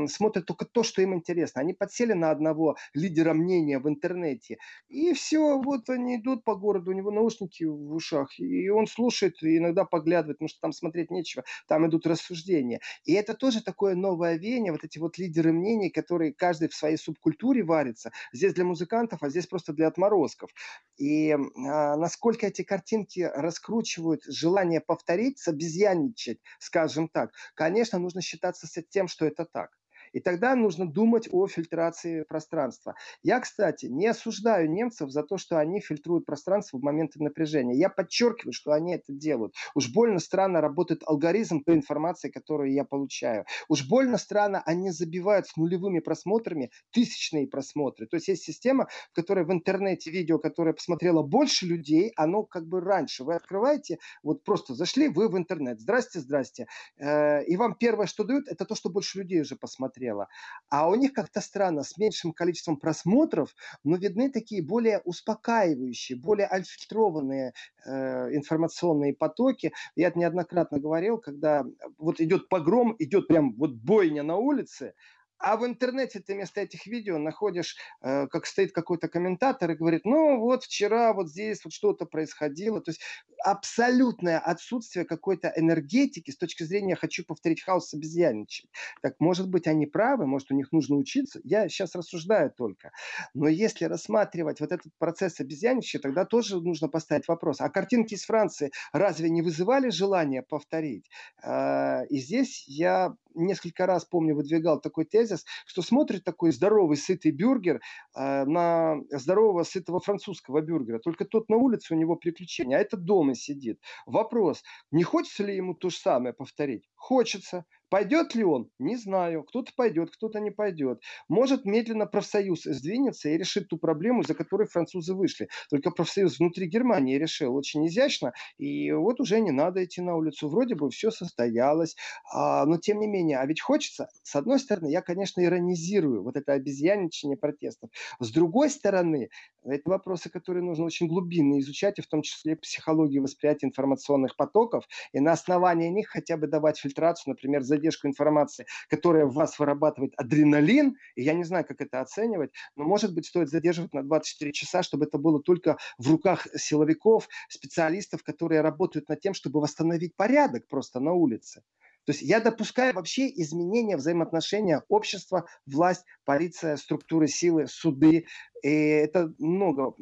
смотрят 0.08 0.46
только 0.46 0.66
то, 0.66 0.84
что 0.84 1.02
им 1.02 1.16
интересно. 1.16 1.62
Они 1.62 1.74
подсели 1.74 2.14
на 2.14 2.32
одного 2.32 2.76
лидера 2.94 3.34
мнения 3.34 3.80
в 3.80 3.88
интернете, 3.88 4.58
и 4.90 5.14
все, 5.14 5.60
вот 5.62 5.90
они 5.90 6.18
идут 6.18 6.44
по 6.44 6.56
городу, 6.56 6.92
у 6.92 6.94
него 6.94 7.12
наушники 7.12 7.64
в 7.64 7.94
ушах, 7.94 8.38
и 8.40 8.70
он 8.70 8.88
слушает, 8.88 9.42
и 9.42 9.58
иногда 9.58 9.86
поглядывает, 9.86 10.38
потому 10.38 10.50
что 10.50 10.60
там 10.60 10.74
смотреть 10.74 11.12
нечего, 11.12 11.44
там 11.68 11.88
идут 11.88 12.06
рассуждения. 12.06 12.82
И 13.06 13.14
это 13.14 13.34
тоже 13.34 13.64
такое 13.64 13.96
новое 13.96 14.17
новое 14.18 14.38
веяние, 14.38 14.72
вот 14.72 14.84
эти 14.84 14.98
вот 14.98 15.18
лидеры 15.20 15.54
мнений, 15.54 15.92
которые 15.92 16.34
каждый 16.34 16.70
в 16.70 16.74
своей 16.74 16.98
субкультуре 16.98 17.64
варится. 17.64 18.12
Здесь 18.34 18.54
для 18.54 18.66
музыкантов, 18.66 19.22
а 19.22 19.30
здесь 19.30 19.46
просто 19.46 19.74
для 19.74 19.88
отморозков. 19.88 20.50
И 20.98 21.32
а, 21.32 21.96
насколько 21.96 22.48
эти 22.48 22.64
картинки 22.64 23.20
раскручивают 23.20 24.24
желание 24.26 24.82
повторить, 24.82 25.48
обезьянничать, 25.48 26.40
скажем 26.60 27.10
так, 27.10 27.32
конечно, 27.54 28.00
нужно 28.00 28.22
считаться 28.22 28.66
с 28.66 28.84
тем, 28.90 29.08
что 29.08 29.26
это 29.26 29.46
так. 29.46 29.70
И 30.14 30.20
тогда 30.20 30.56
нужно 30.56 30.88
думать 30.88 31.28
о 31.32 31.48
фильтрации 31.48 32.24
пространства. 32.24 32.96
Я, 33.24 33.40
кстати, 33.40 33.88
не 33.88 34.08
осуждаю 34.08 34.70
немцев 34.70 35.10
за 35.12 35.24
то, 35.24 35.38
что 35.38 35.60
они 35.60 35.80
фильтруют 35.82 36.26
пространство 36.26 36.78
в 36.78 36.84
моменты 36.84 37.22
напряжения. 37.22 37.78
Я 37.78 37.90
подчеркиваю, 37.90 38.54
что 38.54 38.72
они 38.72 38.96
это 38.96 39.14
делают. 39.14 39.54
Уж 39.76 39.92
больно 39.92 40.20
странно 40.20 40.62
работает 40.62 41.04
алгоритм 41.06 41.60
той 41.60 41.76
информации, 41.76 42.30
которую 42.30 42.72
я 42.72 42.84
получаю. 42.84 43.46
Уж 43.68 43.88
больно 43.88 44.18
странно 44.18 44.62
они 44.66 44.92
забивают 44.92 45.48
с 45.48 45.58
нулевыми 45.58 46.00
просмотрами 46.00 46.72
тысячные 46.92 47.48
просмотры. 47.48 48.08
То 48.08 48.18
есть 48.18 48.28
есть 48.28 48.44
система, 48.44 48.88
в 49.12 49.16
которой 49.16 49.46
в 49.46 49.52
интернете 49.52 50.10
видео, 50.10 50.40
которое 50.40 50.74
посмотрело 50.74 51.22
больше 51.24 51.66
людей, 51.66 52.12
оно 52.16 52.44
как 52.44 52.66
бы 52.68 52.82
раньше. 52.82 53.24
Вы 53.24 53.36
открываете, 53.36 54.00
вот 54.24 54.44
просто 54.44 54.74
зашли 54.74 55.08
вы 55.08 55.30
в 55.30 55.38
интернет. 55.38 55.80
Здрасте, 55.80 56.20
здрасте. 56.20 56.68
Э, 56.98 57.44
и 57.44 57.58
вам 57.58 57.76
первое, 57.76 58.08
что 58.08 58.24
дают, 58.24 58.48
это 58.48 58.66
то, 58.66 58.76
что 58.76 58.90
больше 58.90 59.20
людей 59.20 59.42
уже 59.42 59.56
посмотрели 59.56 59.97
смотрела. 59.98 60.28
А 60.70 60.90
у 60.90 60.96
них 60.96 61.14
как-то 61.14 61.42
странно, 61.42 61.84
с 61.84 61.98
меньшим 61.98 62.34
количеством 62.34 62.78
просмотров, 62.78 63.56
но 63.84 63.98
видны 63.98 64.30
такие 64.30 64.62
более 64.62 65.00
успокаивающие, 65.00 66.18
более 66.18 66.48
альфильтрованные 66.48 67.54
э, 67.86 68.36
информационные 68.36 69.14
потоки. 69.14 69.72
Я 69.96 70.10
это 70.10 70.20
неоднократно 70.20 70.80
говорил, 70.80 71.18
когда 71.18 71.64
вот 71.98 72.20
идет 72.20 72.50
погром, 72.50 72.96
идет 73.00 73.28
прям 73.28 73.54
вот 73.56 73.72
бойня 73.74 74.24
на 74.24 74.36
улице, 74.36 74.94
а 75.40 75.58
в 75.58 75.66
интернете 75.66 76.20
ты 76.20 76.34
вместо 76.34 76.62
этих 76.62 76.86
видео 76.88 77.18
находишь, 77.18 77.78
э, 78.02 78.28
как 78.28 78.46
стоит 78.46 78.72
какой-то 78.72 79.08
комментатор 79.08 79.72
и 79.72 79.76
говорит, 79.76 80.06
ну 80.06 80.40
вот 80.40 80.64
вчера 80.64 81.14
вот 81.14 81.30
здесь 81.30 81.64
вот 81.64 81.74
что-то 81.74 82.06
происходило. 82.06 82.82
То 82.82 82.92
есть 82.92 83.02
абсолютное 83.44 84.40
отсутствие 84.40 85.06
какой-то 85.06 85.52
энергетики 85.56 86.32
с 86.32 86.38
точки 86.38 86.64
зрения 86.64 86.96
«хочу 86.96 87.24
повторить 87.26 87.62
хаос 87.62 87.90
с 87.90 87.94
обезьянничать». 87.94 88.70
Так, 89.02 89.16
может 89.20 89.50
быть, 89.50 89.68
они 89.68 89.86
правы, 89.86 90.26
может, 90.26 90.52
у 90.52 90.56
них 90.56 90.72
нужно 90.72 90.96
учиться. 90.96 91.40
Я 91.44 91.70
сейчас 91.70 91.96
рассуждаю 91.96 92.52
только. 92.52 92.92
Но 93.34 93.48
если 93.48 93.86
рассматривать 93.86 94.60
вот 94.60 94.72
этот 94.72 94.92
процесс 94.98 95.40
обезьянничания, 95.40 96.02
тогда 96.02 96.26
тоже 96.26 96.60
нужно 96.60 96.88
поставить 96.90 97.28
вопрос. 97.28 97.62
А 97.62 97.70
картинки 97.70 98.16
из 98.16 98.26
Франции 98.26 98.72
разве 98.92 99.30
не 99.30 99.42
вызывали 99.42 99.90
желание 99.90 100.42
повторить? 100.42 101.10
Э, 101.44 102.06
и 102.08 102.18
здесь 102.18 102.66
я 102.68 103.16
несколько 103.38 103.86
раз, 103.86 104.06
помню, 104.06 104.36
выдвигал 104.36 104.80
такой 104.82 105.06
тезис, 105.06 105.46
что 105.66 105.82
смотрит 105.82 106.24
такой 106.24 106.52
здоровый, 106.52 106.98
сытый 106.98 107.32
бюргер 107.32 107.82
э, 108.16 108.46
на 108.46 108.98
здорового, 109.12 109.64
сытого 109.64 110.00
французского 110.00 110.62
бюргера. 110.62 111.00
Только 111.00 111.26
тот 111.26 111.50
на 111.50 111.58
улице, 111.58 111.94
у 111.94 111.98
него 111.98 112.16
приключения, 112.16 112.78
а 112.78 112.82
этот 112.82 113.04
дома 113.06 113.36
сидит. 113.36 113.80
Вопрос, 114.06 114.64
не 114.92 115.04
хочется 115.04 115.44
ли 115.44 115.56
ему 115.56 115.74
то 115.74 115.90
же 115.90 115.98
самое 115.98 116.34
повторить? 116.34 116.90
Хочется. 116.96 117.66
Пойдет 117.90 118.36
ли 118.36 118.44
он? 118.44 118.70
Не 118.80 118.98
знаю. 118.98 119.44
Кто-то 119.44 119.72
пойдет, 119.76 120.12
кто-то 120.12 120.40
не 120.40 120.52
пойдет. 120.52 121.02
Может, 121.30 121.66
медленно 121.66 122.06
профсоюз 122.06 122.64
сдвинется 122.64 123.30
и 123.30 123.38
решит 123.38 123.70
ту 123.70 123.78
проблему, 123.78 124.24
за 124.24 124.34
которой 124.34 124.68
французы 124.68 125.14
вышли. 125.14 125.48
Только 125.70 125.92
профсоюз 125.92 126.40
внутри 126.40 126.68
Германии 126.68 127.18
решил 127.18 127.56
очень 127.56 127.88
изящно, 127.88 128.34
и 128.58 128.92
вот 128.92 129.22
уже 129.22 129.40
не 129.40 129.52
надо 129.52 129.84
идти 129.86 130.02
на 130.02 130.16
улицу. 130.16 130.50
Вроде 130.50 130.76
бы 130.76 130.90
все 130.90 131.12
состоялось, 131.12 131.96
а, 132.34 132.66
но 132.66 132.78
тем 132.78 133.00
не 133.00 133.08
менее, 133.08 133.38
а 133.38 133.46
ведь 133.46 133.62
хочется. 133.62 134.10
С 134.24 134.36
одной 134.36 134.60
стороны, 134.60 134.92
я, 134.92 135.02
конечно, 135.02 135.42
иронизирую 135.44 136.24
вот 136.24 136.36
это 136.36 136.54
обезьянничание 136.54 137.38
протестов. 137.38 137.90
С 138.20 138.32
другой 138.32 138.70
стороны, 138.70 139.30
это 139.64 139.90
вопросы, 139.90 140.30
которые 140.30 140.64
нужно 140.64 140.86
очень 140.86 141.08
глубинно 141.08 141.60
изучать, 141.60 142.00
и 142.00 142.02
в 142.02 142.08
том 142.08 142.22
числе 142.22 142.58
психологию 142.58 143.24
восприятия 143.24 143.68
информационных 143.68 144.36
потоков, 144.36 144.86
и 145.14 145.20
на 145.20 145.32
основании 145.32 145.88
них 145.88 146.10
хотя 146.10 146.36
бы 146.36 146.48
давать 146.48 146.80
фильтрацию 146.80 147.38
например, 147.38 147.64
задержку 147.78 148.08
информации, 148.08 148.66
которая 148.90 149.26
в 149.26 149.34
вас 149.34 149.58
вырабатывает 149.60 150.14
адреналин, 150.18 150.96
и 151.16 151.24
я 151.24 151.34
не 151.34 151.44
знаю, 151.44 151.66
как 151.66 151.82
это 151.82 152.02
оценивать, 152.02 152.52
но, 152.76 152.84
может 152.84 153.14
быть, 153.14 153.26
стоит 153.26 153.50
задерживать 153.50 153.94
на 153.94 154.04
24 154.04 154.52
часа, 154.52 154.84
чтобы 154.84 155.06
это 155.06 155.18
было 155.18 155.42
только 155.42 155.78
в 155.98 156.12
руках 156.12 156.48
силовиков, 156.56 157.30
специалистов, 157.50 158.24
которые 158.24 158.62
работают 158.62 159.10
над 159.10 159.20
тем, 159.22 159.34
чтобы 159.34 159.62
восстановить 159.62 160.16
порядок 160.16 160.68
просто 160.68 161.00
на 161.00 161.14
улице. 161.14 161.62
То 162.06 162.14
есть 162.14 162.22
я 162.22 162.40
допускаю 162.40 162.94
вообще 162.94 163.28
изменения 163.28 163.98
взаимоотношения 163.98 164.82
общества, 164.88 165.46
власть, 165.66 166.06
полиция, 166.24 166.78
структуры 166.78 167.28
силы, 167.28 167.68
суды. 167.68 168.26
И 168.64 168.70
это 168.70 169.34
много 169.40 169.94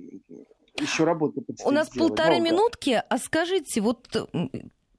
еще 0.79 1.03
работы 1.03 1.41
У 1.63 1.71
нас 1.71 1.89
полторы 1.89 2.35
много. 2.35 2.45
минутки, 2.45 3.01
а 3.09 3.17
скажите, 3.17 3.81
вот 3.81 4.07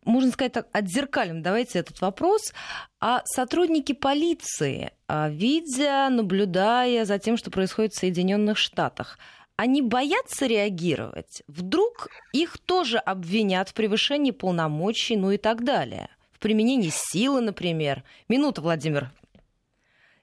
можно 0.07 0.31
сказать 0.31 0.53
так, 0.53 0.69
отзеркалим, 0.73 1.43
давайте 1.43 1.81
этот 1.81 2.01
вопрос. 2.01 2.53
А 3.01 3.23
сотрудники 3.25 3.93
полиции, 3.93 4.93
а, 5.09 5.29
видя, 5.29 6.09
наблюдая 6.09 7.05
за 7.05 7.19
тем, 7.19 7.37
что 7.37 7.51
происходит 7.51 7.93
в 7.93 7.99
Соединенных 7.99 8.57
Штатах, 8.57 9.19
они 9.57 9.83
боятся 9.83 10.47
реагировать? 10.47 11.43
Вдруг 11.49 12.09
их 12.33 12.59
тоже 12.59 12.99
обвинят 12.99 13.71
в 13.71 13.75
превышении 13.75 14.31
полномочий, 14.31 15.17
ну 15.17 15.33
и 15.33 15.39
так 15.39 15.65
далее? 15.65 16.09
В 16.31 16.39
применении 16.39 16.93
силы, 16.93 17.41
например. 17.41 18.05
Минута, 18.29 18.61
Владимир. 18.61 19.11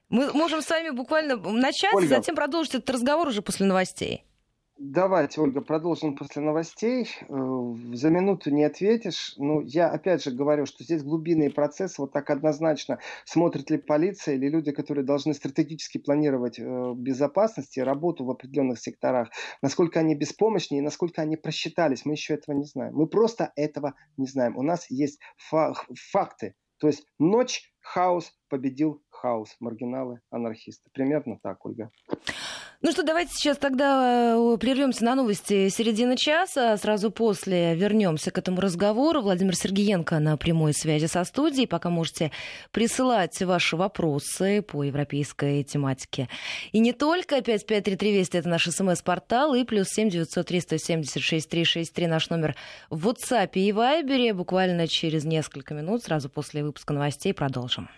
Мы 0.08 0.32
можем 0.32 0.62
с 0.62 0.70
вами 0.70 0.90
буквально 0.90 1.36
начать, 1.36 1.94
Ольга. 1.94 2.08
затем 2.08 2.36
продолжить 2.36 2.76
этот 2.76 2.90
разговор 2.90 3.28
уже 3.28 3.42
после 3.42 3.66
новостей. 3.66 4.24
Давайте, 4.76 5.40
Ольга, 5.40 5.60
продолжим 5.60 6.16
после 6.16 6.42
новостей. 6.42 7.08
Э, 7.28 7.74
за 7.92 8.10
минуту 8.10 8.50
не 8.50 8.64
ответишь. 8.64 9.34
Ну, 9.36 9.60
я 9.60 9.88
опять 9.88 10.24
же 10.24 10.32
говорю, 10.32 10.66
что 10.66 10.82
здесь 10.82 11.04
глубинные 11.04 11.50
процессы, 11.50 12.02
вот 12.02 12.10
так 12.10 12.28
однозначно, 12.28 12.98
смотрит 13.24 13.70
ли 13.70 13.78
полиция 13.78 14.34
или 14.34 14.48
люди, 14.48 14.72
которые 14.72 15.04
должны 15.04 15.32
стратегически 15.34 15.98
планировать 15.98 16.58
э, 16.58 16.92
безопасность 16.96 17.76
и 17.76 17.82
работу 17.82 18.24
в 18.24 18.30
определенных 18.30 18.80
секторах, 18.80 19.30
насколько 19.62 20.00
они 20.00 20.16
беспомощны 20.16 20.78
и 20.78 20.80
насколько 20.80 21.22
они 21.22 21.36
просчитались, 21.36 22.04
мы 22.04 22.14
еще 22.14 22.34
этого 22.34 22.56
не 22.56 22.64
знаем. 22.64 22.96
Мы 22.96 23.06
просто 23.06 23.52
этого 23.54 23.94
не 24.16 24.26
знаем. 24.26 24.56
У 24.56 24.62
нас 24.62 24.90
есть 24.90 25.20
факты. 25.36 26.56
То 26.78 26.88
есть 26.88 27.06
ночь, 27.20 27.72
хаос, 27.80 28.32
победил 28.48 29.02
хаос, 29.08 29.54
маргиналы, 29.60 30.20
анархисты. 30.30 30.90
Примерно 30.92 31.38
так, 31.40 31.64
Ольга. 31.64 31.90
Ну 32.84 32.92
что, 32.92 33.02
давайте 33.02 33.32
сейчас 33.32 33.56
тогда 33.56 34.34
э, 34.36 34.56
прервемся 34.58 35.04
на 35.04 35.14
новости 35.14 35.70
середины 35.70 36.18
часа. 36.18 36.76
Сразу 36.76 37.10
после 37.10 37.74
вернемся 37.74 38.30
к 38.30 38.36
этому 38.36 38.60
разговору. 38.60 39.22
Владимир 39.22 39.56
Сергеенко 39.56 40.18
на 40.18 40.36
прямой 40.36 40.74
связи 40.74 41.06
со 41.06 41.24
студией. 41.24 41.66
Пока 41.66 41.88
можете 41.88 42.30
присылать 42.72 43.40
ваши 43.40 43.78
вопросы 43.78 44.60
по 44.60 44.82
европейской 44.82 45.62
тематике. 45.62 46.28
И 46.72 46.78
не 46.78 46.92
только. 46.92 47.40
5533 47.40 48.12
Вести 48.12 48.36
это 48.36 48.50
наш 48.50 48.68
смс-портал. 48.68 49.54
И 49.54 49.64
плюс 49.64 49.88
7 49.88 50.10
903 50.10 50.60
176 50.60 51.48
363 51.48 52.06
наш 52.06 52.28
номер 52.28 52.54
в 52.90 53.08
WhatsApp 53.08 53.52
и 53.54 53.70
Viber. 53.70 54.34
Буквально 54.34 54.88
через 54.88 55.24
несколько 55.24 55.72
минут, 55.72 56.02
сразу 56.02 56.28
после 56.28 56.62
выпуска 56.62 56.92
новостей, 56.92 57.32
продолжим. 57.32 57.88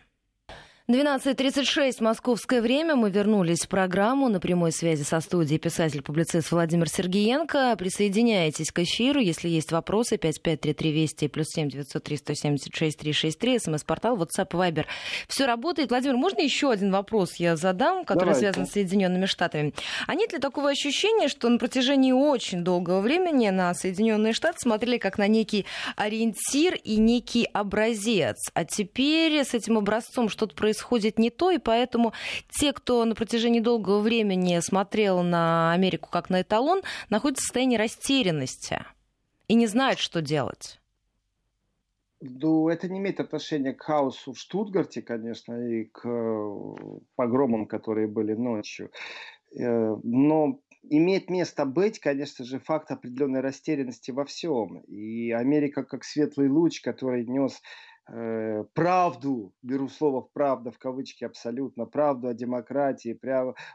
12.36 0.88 2.00
московское 2.00 2.62
время. 2.62 2.94
Мы 2.94 3.10
вернулись 3.10 3.64
в 3.64 3.68
программу 3.68 4.28
на 4.28 4.38
прямой 4.38 4.70
связи 4.70 5.02
со 5.02 5.18
студией 5.18 5.58
писатель-публицист 5.58 6.52
Владимир 6.52 6.88
Сергеенко. 6.88 7.74
Присоединяйтесь 7.76 8.70
к 8.70 8.78
эфиру, 8.78 9.18
если 9.18 9.48
есть 9.48 9.72
вопросы. 9.72 10.16
5533 10.16 10.92
Вести 10.92 11.26
плюс 11.26 11.48
7 11.48 11.70
903 11.70 12.18
176 12.18 12.98
363. 13.00 13.58
СМС-портал, 13.58 14.16
WhatsApp, 14.16 14.50
Viber. 14.50 14.84
Все 15.26 15.46
работает. 15.46 15.90
Владимир, 15.90 16.16
можно 16.16 16.40
еще 16.40 16.70
один 16.70 16.92
вопрос 16.92 17.34
я 17.34 17.56
задам, 17.56 18.04
который 18.04 18.34
Давайте. 18.34 18.52
связан 18.52 18.66
с 18.68 18.70
Соединенными 18.70 19.26
Штатами? 19.26 19.74
А 20.06 20.14
нет 20.14 20.32
ли 20.34 20.38
такого 20.38 20.70
ощущения, 20.70 21.26
что 21.26 21.48
на 21.48 21.58
протяжении 21.58 22.12
очень 22.12 22.62
долгого 22.62 23.00
времени 23.00 23.48
на 23.48 23.74
Соединенные 23.74 24.32
Штаты 24.32 24.60
смотрели 24.60 24.98
как 24.98 25.18
на 25.18 25.26
некий 25.26 25.66
ориентир 25.96 26.76
и 26.76 26.96
некий 26.98 27.48
образец, 27.52 28.36
а 28.54 28.64
теперь 28.64 29.44
с 29.44 29.52
этим 29.52 29.78
образцом 29.78 30.28
что-то 30.28 30.54
происходит 30.54 30.75
происходит 30.76 31.18
не 31.18 31.30
то, 31.30 31.50
и 31.50 31.58
поэтому 31.58 32.12
те, 32.50 32.72
кто 32.72 33.04
на 33.04 33.14
протяжении 33.14 33.60
долгого 33.60 34.00
времени 34.00 34.60
смотрел 34.60 35.22
на 35.22 35.72
Америку 35.72 36.08
как 36.10 36.30
на 36.30 36.42
эталон, 36.42 36.82
находятся 37.08 37.42
в 37.42 37.46
состоянии 37.46 37.78
растерянности 37.78 38.84
и 39.48 39.54
не 39.54 39.66
знают, 39.66 39.98
что 39.98 40.20
делать. 40.20 40.80
Ну, 42.20 42.68
это 42.68 42.88
не 42.88 42.98
имеет 42.98 43.20
отношения 43.20 43.72
к 43.72 43.82
хаосу 43.82 44.32
в 44.32 44.38
Штутгарте, 44.38 45.02
конечно, 45.02 45.54
и 45.54 45.84
к 45.84 46.06
э, 46.06 46.96
погромам, 47.14 47.66
которые 47.66 48.06
были 48.08 48.34
ночью. 48.34 48.90
Э, 49.58 49.96
но 50.02 50.60
имеет 50.82 51.30
место 51.30 51.66
быть, 51.66 51.98
конечно 51.98 52.44
же, 52.44 52.58
факт 52.58 52.90
определенной 52.90 53.40
растерянности 53.40 54.12
во 54.12 54.24
всем. 54.24 54.80
И 54.88 55.30
Америка 55.30 55.84
как 55.84 56.04
светлый 56.04 56.48
луч, 56.48 56.80
который 56.80 57.26
нес 57.26 57.60
Э, 58.08 58.64
правду, 58.74 59.52
беру 59.62 59.88
слово 59.88 60.20
«правда» 60.20 60.70
в 60.70 60.78
кавычки 60.78 61.24
абсолютно, 61.24 61.86
правду 61.86 62.28
о 62.28 62.34
демократии, 62.34 63.18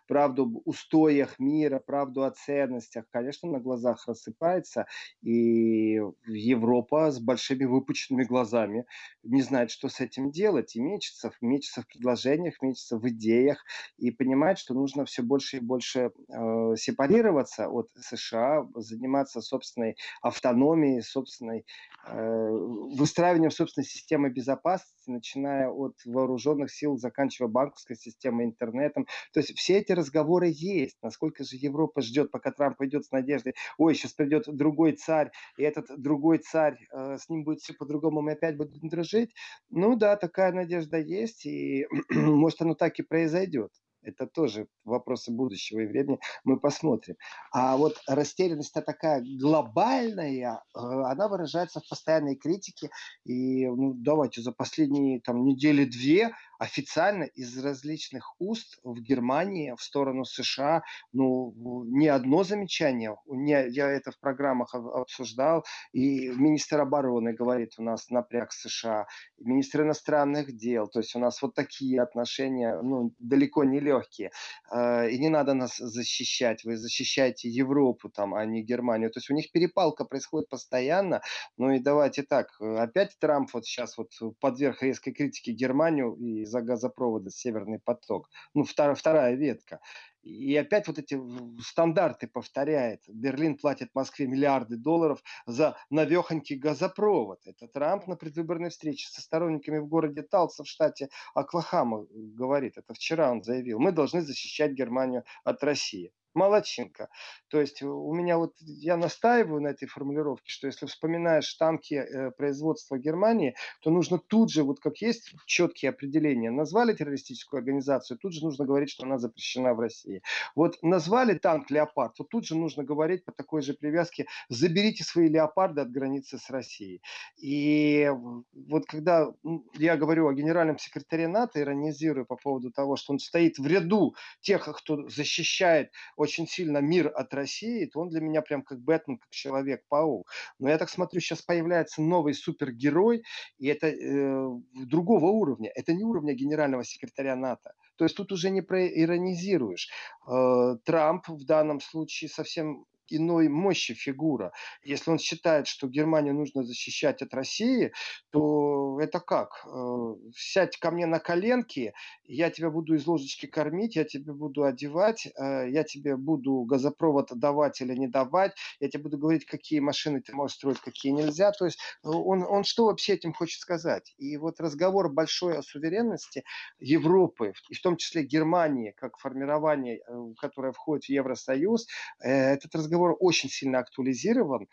правду 0.07 0.43
об 0.43 0.57
устоях 0.63 1.37
мира, 1.37 1.79
правду 1.79 2.23
о 2.23 2.31
ценностях, 2.31 3.05
конечно, 3.11 3.49
на 3.49 3.59
глазах 3.59 4.07
рассыпается, 4.07 4.85
и 5.21 5.99
Европа 6.25 7.11
с 7.11 7.19
большими 7.19 7.65
выпученными 7.65 8.23
глазами 8.23 8.85
не 9.23 9.41
знает, 9.41 9.69
что 9.69 9.89
с 9.89 9.99
этим 9.99 10.31
делать, 10.31 10.77
и 10.77 10.81
мечется, 10.81 11.31
мечется 11.41 11.81
в 11.81 11.87
предложениях, 11.87 12.61
мечется 12.61 12.97
в 12.97 13.09
идеях, 13.09 13.65
и 13.97 14.11
понимает, 14.11 14.57
что 14.59 14.73
нужно 14.73 15.03
все 15.03 15.23
больше 15.23 15.57
и 15.57 15.59
больше 15.59 16.11
э, 16.29 16.75
сепарироваться 16.77 17.67
от 17.67 17.89
США, 17.99 18.65
заниматься 18.75 19.41
собственной 19.41 19.97
автономией, 20.21 21.01
собственной, 21.01 21.65
э, 22.07 22.49
выстраиванием 22.49 23.51
собственной 23.51 23.85
системы 23.85 24.20
системой 24.21 24.31
безопасности, 24.31 25.09
начиная 25.09 25.69
от 25.69 25.95
вооруженных 26.05 26.71
сил, 26.71 26.97
заканчивая 26.97 27.49
банковской 27.49 27.95
системой, 27.95 28.45
интернетом. 28.45 29.07
То 29.33 29.39
есть 29.39 29.57
все 29.57 29.77
эти 29.79 29.91
разговоры 29.93 30.51
есть. 30.53 30.97
Насколько 31.01 31.43
же 31.43 31.55
Европа 31.55 32.01
ждет, 32.01 32.31
пока 32.31 32.51
Трамп 32.51 32.77
пойдет 32.77 33.05
с 33.05 33.11
надеждой, 33.11 33.53
ой, 33.77 33.95
сейчас 33.95 34.13
придет 34.13 34.43
другой 34.47 34.93
царь, 34.93 35.31
и 35.57 35.63
этот 35.63 35.85
другой 35.97 36.39
царь, 36.39 36.77
э, 36.93 37.17
с 37.17 37.29
ним 37.29 37.43
будет 37.43 37.59
все 37.59 37.73
по-другому, 37.73 38.21
мы 38.21 38.33
опять 38.33 38.57
будем 38.57 38.89
дружить. 38.89 39.33
Ну 39.69 39.95
да, 39.95 40.15
такая 40.15 40.51
надежда 40.51 40.97
есть, 40.97 41.45
и 41.45 41.87
может 42.09 42.61
оно 42.61 42.75
так 42.75 42.99
и 42.99 43.03
произойдет. 43.03 43.71
Это 44.03 44.25
тоже 44.25 44.67
вопросы 44.83 45.31
будущего 45.31 45.81
и 45.81 45.85
времени. 45.85 46.19
Мы 46.43 46.59
посмотрим. 46.59 47.15
А 47.51 47.77
вот 47.77 48.01
растерянность 48.07 48.73
такая 48.73 49.23
глобальная, 49.39 50.55
э, 50.55 50.79
она 50.79 51.27
выражается 51.27 51.79
в 51.79 51.87
постоянной 51.87 52.35
критике. 52.35 52.89
И 53.25 53.67
ну, 53.67 53.93
давайте 53.93 54.41
за 54.41 54.51
последние 54.51 55.21
там, 55.21 55.43
недели-две 55.43 56.31
официально 56.61 57.23
из 57.23 57.57
различных 57.57 58.35
уст 58.37 58.77
в 58.83 59.01
Германии 59.01 59.73
в 59.75 59.81
сторону 59.81 60.25
США, 60.25 60.83
ну, 61.11 61.55
не 61.87 62.07
одно 62.07 62.43
замечание, 62.43 63.17
не, 63.25 63.67
я 63.69 63.89
это 63.89 64.11
в 64.11 64.19
программах 64.19 64.75
обсуждал, 64.75 65.65
и 65.91 66.29
министр 66.29 66.81
обороны 66.81 67.33
говорит, 67.33 67.71
у 67.79 67.83
нас 67.83 68.11
напряг 68.11 68.51
США, 68.51 69.07
министр 69.39 69.81
иностранных 69.81 70.55
дел, 70.55 70.87
то 70.87 70.99
есть 70.99 71.15
у 71.15 71.19
нас 71.19 71.41
вот 71.41 71.55
такие 71.55 71.99
отношения, 71.99 72.79
ну, 72.83 73.11
далеко 73.17 73.63
не 73.63 73.79
легкие. 73.79 74.29
А, 74.69 75.07
и 75.07 75.17
не 75.17 75.29
надо 75.29 75.55
нас 75.55 75.77
защищать, 75.77 76.63
вы 76.63 76.77
защищаете 76.77 77.49
Европу 77.49 78.09
там, 78.09 78.35
а 78.35 78.45
не 78.45 78.61
Германию. 78.61 79.09
То 79.09 79.17
есть 79.17 79.31
у 79.31 79.33
них 79.33 79.51
перепалка 79.51 80.05
происходит 80.05 80.47
постоянно. 80.47 81.21
Ну 81.57 81.71
и 81.71 81.79
давайте 81.79 82.21
так, 82.21 82.49
опять 82.61 83.17
Трамп 83.17 83.51
вот 83.51 83.65
сейчас 83.65 83.97
вот 83.97 84.11
подверг 84.39 84.83
резкой 84.83 85.13
критике 85.13 85.53
Германию 85.53 86.13
и 86.13 86.50
из-за 86.51 86.61
газопровода 86.61 87.31
«Северный 87.31 87.79
поток». 87.79 88.29
Ну, 88.53 88.63
вторая, 88.63 88.95
вторая 88.95 89.35
ветка. 89.35 89.79
И 90.21 90.55
опять 90.55 90.87
вот 90.87 90.99
эти 90.99 91.19
стандарты 91.61 92.27
повторяет. 92.27 93.01
Берлин 93.07 93.57
платит 93.57 93.89
Москве 93.95 94.27
миллиарды 94.27 94.77
долларов 94.77 95.23
за 95.47 95.75
навехонький 95.89 96.57
газопровод. 96.57 97.39
Это 97.45 97.67
Трамп 97.67 98.07
на 98.07 98.15
предвыборной 98.15 98.69
встрече 98.69 99.09
со 99.09 99.21
сторонниками 99.21 99.79
в 99.79 99.87
городе 99.87 100.21
Талса 100.21 100.63
в 100.63 100.67
штате 100.67 101.09
Оклахома 101.33 102.05
говорит. 102.11 102.77
Это 102.77 102.93
вчера 102.93 103.31
он 103.31 103.41
заявил. 103.41 103.79
Мы 103.79 103.91
должны 103.91 104.21
защищать 104.21 104.73
Германию 104.73 105.23
от 105.43 105.63
России 105.63 106.11
молодчинка. 106.33 107.09
То 107.49 107.59
есть 107.59 107.81
у 107.81 108.13
меня 108.13 108.37
вот, 108.37 108.53
я 108.59 108.97
настаиваю 108.97 109.61
на 109.61 109.69
этой 109.69 109.87
формулировке, 109.87 110.49
что 110.49 110.67
если 110.67 110.85
вспоминаешь 110.85 111.53
танки 111.55 111.95
э, 111.95 112.31
производства 112.31 112.97
Германии, 112.97 113.55
то 113.81 113.89
нужно 113.89 114.17
тут 114.19 114.51
же, 114.51 114.63
вот 114.63 114.79
как 114.79 114.97
есть 114.97 115.33
четкие 115.45 115.89
определения, 115.89 116.51
назвали 116.51 116.93
террористическую 116.93 117.59
организацию, 117.59 118.17
тут 118.17 118.33
же 118.33 118.43
нужно 118.43 118.65
говорить, 118.65 118.89
что 118.89 119.05
она 119.05 119.17
запрещена 119.17 119.73
в 119.73 119.79
России. 119.79 120.21
Вот 120.55 120.77
назвали 120.81 121.37
танк 121.37 121.69
«Леопард», 121.69 122.19
вот 122.19 122.29
тут 122.29 122.45
же 122.45 122.55
нужно 122.55 122.83
говорить 122.83 123.25
по 123.25 123.31
такой 123.31 123.61
же 123.61 123.73
привязке, 123.73 124.25
заберите 124.49 125.03
свои 125.03 125.27
«Леопарды» 125.27 125.81
от 125.81 125.91
границы 125.91 126.37
с 126.37 126.49
Россией. 126.49 127.01
И 127.37 128.09
вот 128.53 128.85
когда 128.85 129.27
я 129.73 129.97
говорю 129.97 130.27
о 130.27 130.33
генеральном 130.33 130.77
секретаре 130.77 131.27
НАТО, 131.27 131.59
иронизирую 131.61 132.25
по 132.25 132.35
поводу 132.35 132.71
того, 132.71 132.95
что 132.95 133.13
он 133.13 133.19
стоит 133.19 133.57
в 133.57 133.67
ряду 133.67 134.15
тех, 134.41 134.67
кто 134.77 135.07
защищает 135.09 135.91
очень 136.21 136.47
сильно 136.47 136.77
мир 136.77 137.11
от 137.13 137.33
России, 137.33 137.85
то 137.85 137.99
он 137.99 138.09
для 138.09 138.21
меня 138.21 138.41
прям 138.41 138.61
как 138.61 138.79
Бэтмен, 138.79 139.17
как 139.17 139.29
Человек-паук. 139.31 140.29
Но 140.59 140.69
я 140.69 140.77
так 140.77 140.89
смотрю, 140.89 141.19
сейчас 141.19 141.41
появляется 141.41 142.01
новый 142.01 142.33
супергерой, 142.33 143.23
и 143.57 143.67
это 143.67 143.87
э, 143.87 144.49
другого 144.85 145.25
уровня. 145.25 145.71
Это 145.75 145.93
не 145.93 146.03
уровня 146.03 146.33
генерального 146.33 146.83
секретаря 146.83 147.35
НАТО. 147.35 147.73
То 147.95 148.05
есть 148.05 148.15
тут 148.15 148.31
уже 148.31 148.49
не 148.51 148.61
проиронизируешь. 148.61 149.89
Э, 150.27 150.77
Трамп 150.85 151.27
в 151.27 151.43
данном 151.45 151.81
случае 151.81 152.29
совсем 152.29 152.85
иной 153.07 153.47
мощи 153.49 153.93
фигура. 153.93 154.51
Если 154.83 155.11
он 155.11 155.19
считает, 155.19 155.67
что 155.67 155.87
Германию 155.87 156.33
нужно 156.33 156.63
защищать 156.63 157.21
от 157.21 157.33
России, 157.33 157.91
то 158.31 158.99
это 158.99 159.19
как? 159.19 159.65
Э, 159.65 160.15
сядь 160.35 160.77
ко 160.77 160.91
мне 160.91 161.05
на 161.05 161.19
коленки, 161.19 161.93
я 162.23 162.49
тебя 162.49 162.69
буду 162.69 162.95
из 162.95 163.05
ложечки 163.05 163.45
кормить, 163.45 163.95
я 163.95 164.03
тебя 164.03 164.33
буду 164.33 164.63
одевать, 164.63 165.27
э, 165.27 165.69
я 165.69 165.83
тебе 165.83 166.15
буду 166.15 166.63
газопровод 166.63 167.29
давать 167.35 167.81
или 167.81 167.95
не 167.95 168.07
давать, 168.07 168.53
я 168.79 168.89
тебе 168.89 169.03
буду 169.03 169.17
говорить, 169.17 169.45
какие 169.45 169.79
машины 169.79 170.21
ты 170.21 170.33
можешь 170.33 170.57
строить, 170.57 170.79
какие 170.79 171.11
нельзя. 171.11 171.51
То 171.51 171.65
есть 171.65 171.79
э, 172.03 172.07
он, 172.07 172.43
он 172.43 172.63
что 172.63 172.85
вообще 172.85 173.13
этим 173.13 173.33
хочет 173.33 173.59
сказать? 173.59 174.13
И 174.17 174.37
вот 174.37 174.59
разговор 174.59 175.11
большой 175.11 175.57
о 175.57 175.61
суверенности 175.61 176.43
Европы, 176.79 177.53
и 177.69 177.73
в 177.73 177.81
том 177.81 177.97
числе 177.97 178.23
Германии, 178.23 178.93
как 178.95 179.17
формирование, 179.17 180.01
которое 180.39 180.71
входит 180.71 181.05
в 181.05 181.09
Евросоюз, 181.09 181.87
этот 182.19 182.73
разговор 182.75 183.00
разговор 183.01 183.17
очень 183.19 183.49
сильно 183.49 183.79
актуализирован. 183.79 184.67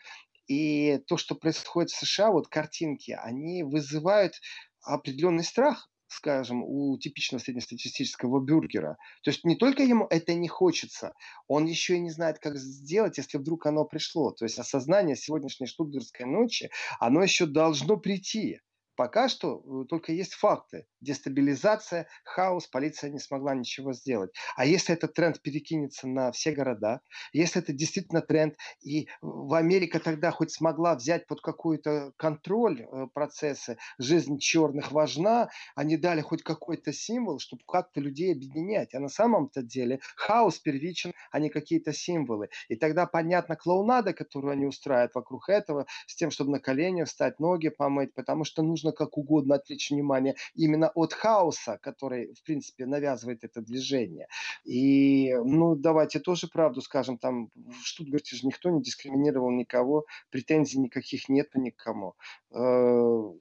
И 0.47 0.99
то, 1.07 1.17
что 1.17 1.35
происходит 1.35 1.91
в 1.91 1.97
США, 1.97 2.31
вот 2.31 2.47
картинки, 2.47 3.11
они 3.11 3.63
вызывают 3.63 4.33
определенный 4.81 5.43
страх, 5.43 5.89
скажем, 6.07 6.63
у 6.63 6.97
типичного 6.97 7.39
среднестатистического 7.39 8.39
бюргера. 8.43 8.97
То 9.23 9.29
есть 9.29 9.43
не 9.45 9.55
только 9.55 9.83
ему 9.83 10.07
это 10.09 10.33
не 10.33 10.47
хочется, 10.47 11.13
он 11.47 11.65
еще 11.65 11.97
и 11.97 11.99
не 11.99 12.09
знает, 12.09 12.39
как 12.39 12.57
сделать, 12.57 13.19
если 13.19 13.37
вдруг 13.37 13.67
оно 13.67 13.85
пришло. 13.85 14.31
То 14.31 14.45
есть 14.45 14.57
осознание 14.57 15.15
сегодняшней 15.15 15.67
штутгарской 15.67 16.25
ночи, 16.25 16.71
оно 16.99 17.21
еще 17.21 17.45
должно 17.45 17.97
прийти. 17.97 18.59
Пока 18.95 19.29
что 19.29 19.61
э, 19.61 19.85
только 19.87 20.11
есть 20.11 20.33
факты. 20.33 20.85
Дестабилизация, 21.01 22.07
хаос, 22.23 22.67
полиция 22.67 23.09
не 23.09 23.19
смогла 23.19 23.55
ничего 23.55 23.93
сделать. 23.93 24.31
А 24.55 24.65
если 24.65 24.93
этот 24.93 25.13
тренд 25.13 25.41
перекинется 25.41 26.07
на 26.07 26.31
все 26.31 26.51
города, 26.51 27.01
если 27.31 27.61
это 27.61 27.71
действительно 27.71 28.21
тренд, 28.21 28.55
и 28.81 29.07
в 29.21 29.53
Америка 29.53 29.99
тогда 29.99 30.31
хоть 30.31 30.51
смогла 30.51 30.95
взять 30.95 31.25
под 31.27 31.41
какой-то 31.41 32.11
контроль 32.17 32.81
э, 32.81 33.07
процессы, 33.13 33.77
жизнь 33.97 34.39
черных 34.39 34.91
важна, 34.91 35.49
они 35.75 35.95
дали 35.95 36.21
хоть 36.21 36.43
какой-то 36.43 36.91
символ, 36.91 37.39
чтобы 37.39 37.63
как-то 37.65 38.01
людей 38.01 38.33
объединять. 38.33 38.93
А 38.93 38.99
на 38.99 39.09
самом-то 39.09 39.61
деле 39.61 39.99
хаос 40.15 40.59
первичен, 40.59 41.13
а 41.31 41.39
не 41.39 41.49
какие-то 41.49 41.93
символы. 41.93 42.49
И 42.67 42.75
тогда 42.75 43.05
понятно 43.05 43.55
клоунада, 43.55 44.13
которую 44.13 44.51
они 44.51 44.65
устраивают 44.65 45.15
вокруг 45.15 45.49
этого, 45.49 45.85
с 46.07 46.15
тем, 46.15 46.31
чтобы 46.31 46.51
на 46.51 46.59
колени 46.59 47.03
встать, 47.03 47.39
ноги 47.39 47.69
помыть, 47.69 48.13
потому 48.13 48.43
что 48.43 48.63
нужно 48.63 48.91
как 48.91 49.17
угодно 49.17 49.55
отвлечь 49.55 49.91
внимание 49.91 50.35
именно 50.55 50.88
от 50.95 51.13
хаоса, 51.13 51.77
который, 51.81 52.33
в 52.33 52.43
принципе, 52.43 52.85
навязывает 52.85 53.43
это 53.43 53.61
движение. 53.61 54.27
И, 54.63 55.33
ну, 55.33 55.75
давайте 55.75 56.19
тоже 56.19 56.47
правду 56.47 56.81
скажем, 56.81 57.17
там 57.17 57.49
в 57.55 57.83
Штутгарте 57.83 58.35
же 58.35 58.47
никто 58.47 58.69
не 58.69 58.81
дискриминировал 58.81 59.51
никого, 59.51 60.05
претензий 60.29 60.79
никаких 60.79 61.29
нет 61.29 61.49
никому 61.55 62.15
э, 62.51 63.33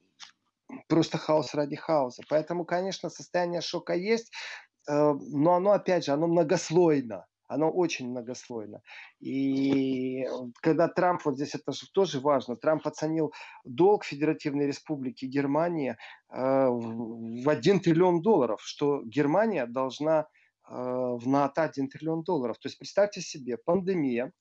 просто 0.89 1.19
хаос 1.19 1.55
ради 1.55 1.77
хаоса. 1.77 2.23
Поэтому, 2.29 2.65
конечно, 2.65 3.11
состояние 3.11 3.61
шока 3.61 3.95
есть, 3.95 4.33
э, 4.89 4.93
но 4.93 5.55
оно, 5.55 5.73
опять 5.73 6.05
же, 6.05 6.13
оно 6.13 6.27
многослойно 6.27 7.27
оно 7.49 7.71
очень 7.71 8.11
многослойно. 8.11 8.83
И 9.21 10.27
когда 10.61 10.89
Трамп, 10.89 11.25
вот 11.25 11.35
здесь 11.35 11.55
это 11.55 11.73
же 11.73 11.91
тоже 11.93 12.21
важно, 12.21 12.57
Трамп 12.57 12.87
оценил 12.87 13.33
долг 13.65 14.05
Федеративной 14.05 14.67
Республики 14.67 15.25
Германии 15.25 15.97
э, 16.31 16.37
в 16.37 17.49
1 17.49 17.81
триллион 17.81 18.23
долларов, 18.23 18.61
что 18.63 19.03
Германия 19.03 19.67
должна 19.67 20.21
э, 20.21 20.75
в 20.75 21.27
НАТО 21.27 21.63
1 21.63 21.89
триллион 21.89 22.23
долларов. 22.23 22.59
То 22.59 22.69
есть 22.69 22.79
представьте 22.79 23.21
себе, 23.23 23.57
пандемия, 23.57 24.33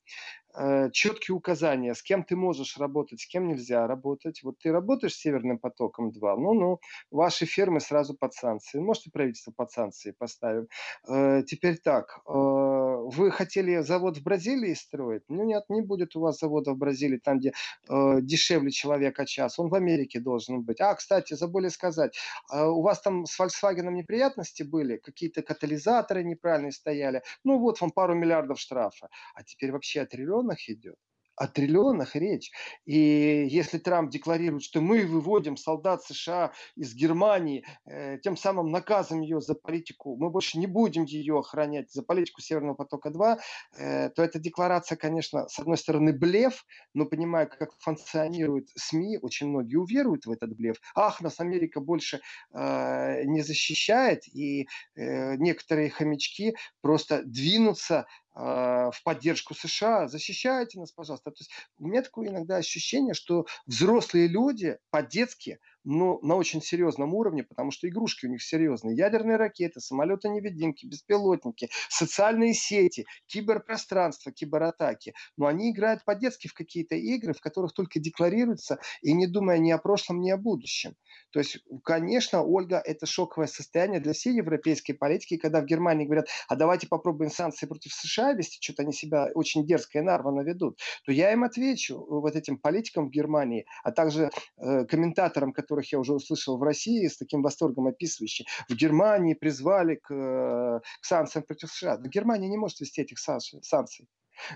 Э, 0.56 0.90
четкие 0.92 1.36
указания, 1.36 1.94
с 1.94 2.02
кем 2.02 2.24
ты 2.24 2.34
можешь 2.34 2.78
работать, 2.78 3.20
с 3.20 3.26
кем 3.26 3.48
нельзя 3.48 3.86
работать. 3.86 4.42
Вот 4.42 4.58
ты 4.58 4.72
работаешь 4.72 5.14
с 5.14 5.20
Северным 5.20 5.58
потоком 5.58 6.10
2, 6.10 6.36
ну-ну, 6.36 6.80
ваши 7.10 7.44
фермы 7.46 7.80
сразу 7.80 8.16
под 8.16 8.32
санкции. 8.34 8.80
Может, 8.80 9.06
и 9.06 9.10
правительство 9.10 9.52
под 9.52 9.70
санкции 9.70 10.12
поставим. 10.18 10.66
Э, 11.08 11.42
теперь 11.46 11.76
так, 11.78 12.20
э, 12.26 12.87
вы 13.06 13.30
хотели 13.30 13.80
завод 13.80 14.18
в 14.18 14.22
Бразилии 14.22 14.74
строить? 14.74 15.22
Ну 15.28 15.44
нет, 15.44 15.64
не 15.68 15.82
будет 15.82 16.16
у 16.16 16.20
вас 16.20 16.38
завода 16.38 16.72
в 16.72 16.78
Бразилии, 16.78 17.18
там, 17.18 17.38
где 17.38 17.52
дешевле 17.88 18.70
человека 18.70 19.26
час. 19.26 19.58
Он 19.58 19.68
в 19.68 19.74
Америке 19.74 20.20
должен 20.20 20.62
быть. 20.62 20.80
А, 20.80 20.94
кстати, 20.94 21.34
забыли 21.34 21.68
сказать, 21.68 22.18
у 22.52 22.82
вас 22.82 23.00
там 23.00 23.26
с 23.26 23.38
Volkswagen 23.38 23.90
неприятности 23.92 24.62
были? 24.62 24.96
Какие-то 24.96 25.42
катализаторы 25.42 26.24
неправильные 26.24 26.72
стояли? 26.72 27.22
Ну 27.44 27.58
вот 27.58 27.80
вам 27.80 27.90
пару 27.90 28.14
миллиардов 28.14 28.58
штрафа. 28.58 29.08
А 29.34 29.42
теперь 29.42 29.72
вообще 29.72 30.04
триллион 30.04 30.28
триллионах 30.28 30.68
идет 30.68 30.96
о 31.38 31.46
триллионах 31.46 32.16
речь. 32.16 32.50
И 32.84 33.46
если 33.48 33.78
Трамп 33.78 34.10
декларирует, 34.10 34.62
что 34.62 34.80
мы 34.80 35.06
выводим 35.06 35.56
солдат 35.56 36.02
США 36.04 36.52
из 36.76 36.94
Германии, 36.94 37.64
э, 37.86 38.18
тем 38.18 38.36
самым 38.36 38.70
наказываем 38.70 39.22
ее 39.22 39.40
за 39.40 39.54
политику, 39.54 40.16
мы 40.16 40.30
больше 40.30 40.58
не 40.58 40.66
будем 40.66 41.04
ее 41.04 41.38
охранять 41.38 41.92
за 41.92 42.02
политику 42.02 42.40
Северного 42.40 42.74
потока-2, 42.74 43.38
э, 43.78 44.10
то 44.10 44.22
эта 44.22 44.38
декларация, 44.38 44.96
конечно, 44.96 45.48
с 45.48 45.58
одной 45.58 45.78
стороны 45.78 46.12
блеф, 46.12 46.64
но 46.94 47.06
понимая, 47.06 47.46
как 47.46 47.70
функционируют 47.78 48.68
СМИ, 48.74 49.18
очень 49.22 49.48
многие 49.48 49.76
уверуют 49.76 50.26
в 50.26 50.30
этот 50.30 50.54
блеф. 50.56 50.76
Ах, 50.94 51.20
нас 51.20 51.40
Америка 51.40 51.80
больше 51.80 52.20
э, 52.52 53.24
не 53.24 53.42
защищает, 53.42 54.26
и 54.28 54.66
э, 54.96 55.36
некоторые 55.36 55.90
хомячки 55.90 56.56
просто 56.80 57.22
двинутся 57.24 58.06
в 58.38 59.02
поддержку 59.04 59.54
США, 59.54 60.06
защищайте 60.06 60.78
нас, 60.78 60.92
пожалуйста. 60.92 61.30
То 61.30 61.38
есть 61.40 61.50
у 61.78 61.86
меня 61.86 62.02
такое 62.02 62.28
иногда 62.28 62.56
ощущение, 62.56 63.14
что 63.14 63.46
взрослые 63.66 64.28
люди 64.28 64.78
по-детски 64.90 65.58
но 65.88 66.18
на 66.20 66.36
очень 66.36 66.60
серьезном 66.60 67.14
уровне, 67.14 67.44
потому 67.44 67.70
что 67.70 67.88
игрушки 67.88 68.26
у 68.26 68.28
них 68.28 68.42
серьезные. 68.42 68.94
Ядерные 68.94 69.38
ракеты, 69.38 69.80
самолеты-невидимки, 69.80 70.84
беспилотники, 70.84 71.70
социальные 71.88 72.52
сети, 72.52 73.06
киберпространство, 73.26 74.30
кибератаки. 74.30 75.14
Но 75.38 75.46
они 75.46 75.70
играют 75.70 76.04
по-детски 76.04 76.46
в 76.46 76.52
какие-то 76.52 76.94
игры, 76.94 77.32
в 77.32 77.40
которых 77.40 77.72
только 77.72 78.00
декларируются 78.00 78.78
и 79.00 79.14
не 79.14 79.26
думая 79.26 79.56
ни 79.56 79.70
о 79.70 79.78
прошлом, 79.78 80.20
ни 80.20 80.30
о 80.30 80.36
будущем. 80.36 80.94
То 81.30 81.38
есть, 81.38 81.58
конечно, 81.84 82.42
Ольга, 82.42 82.82
это 82.84 83.06
шоковое 83.06 83.46
состояние 83.46 84.00
для 84.00 84.12
всей 84.12 84.34
европейской 84.34 84.92
политики, 84.92 85.38
когда 85.38 85.62
в 85.62 85.64
Германии 85.64 86.04
говорят, 86.04 86.28
а 86.48 86.56
давайте 86.56 86.86
попробуем 86.86 87.30
санкции 87.30 87.66
против 87.66 87.94
США 87.94 88.34
вести, 88.34 88.58
что-то 88.60 88.82
они 88.82 88.92
себя 88.92 89.30
очень 89.34 89.66
дерзко 89.66 89.98
и 89.98 90.02
нарвано 90.02 90.42
ведут, 90.42 90.78
то 91.06 91.12
я 91.12 91.32
им 91.32 91.44
отвечу, 91.44 91.98
вот 91.98 92.36
этим 92.36 92.58
политикам 92.58 93.08
в 93.08 93.10
Германии, 93.10 93.64
а 93.84 93.90
также 93.90 94.30
э, 94.58 94.84
комментаторам, 94.84 95.52
которые 95.52 95.77
которых 95.78 95.92
я 95.92 95.98
уже 95.98 96.12
услышал 96.12 96.58
в 96.58 96.62
России, 96.62 97.06
с 97.06 97.16
таким 97.16 97.42
восторгом 97.42 97.86
описывающие, 97.86 98.46
в 98.68 98.74
Германии 98.74 99.34
призвали 99.34 99.94
к, 99.94 100.12
э, 100.12 100.80
к 101.00 101.04
санкциям 101.04 101.44
против 101.44 101.70
США. 101.70 101.98
Но 101.98 102.08
Германия 102.08 102.48
не 102.48 102.56
может 102.56 102.80
вести 102.80 103.02
этих 103.02 103.18
санкций. 103.18 104.08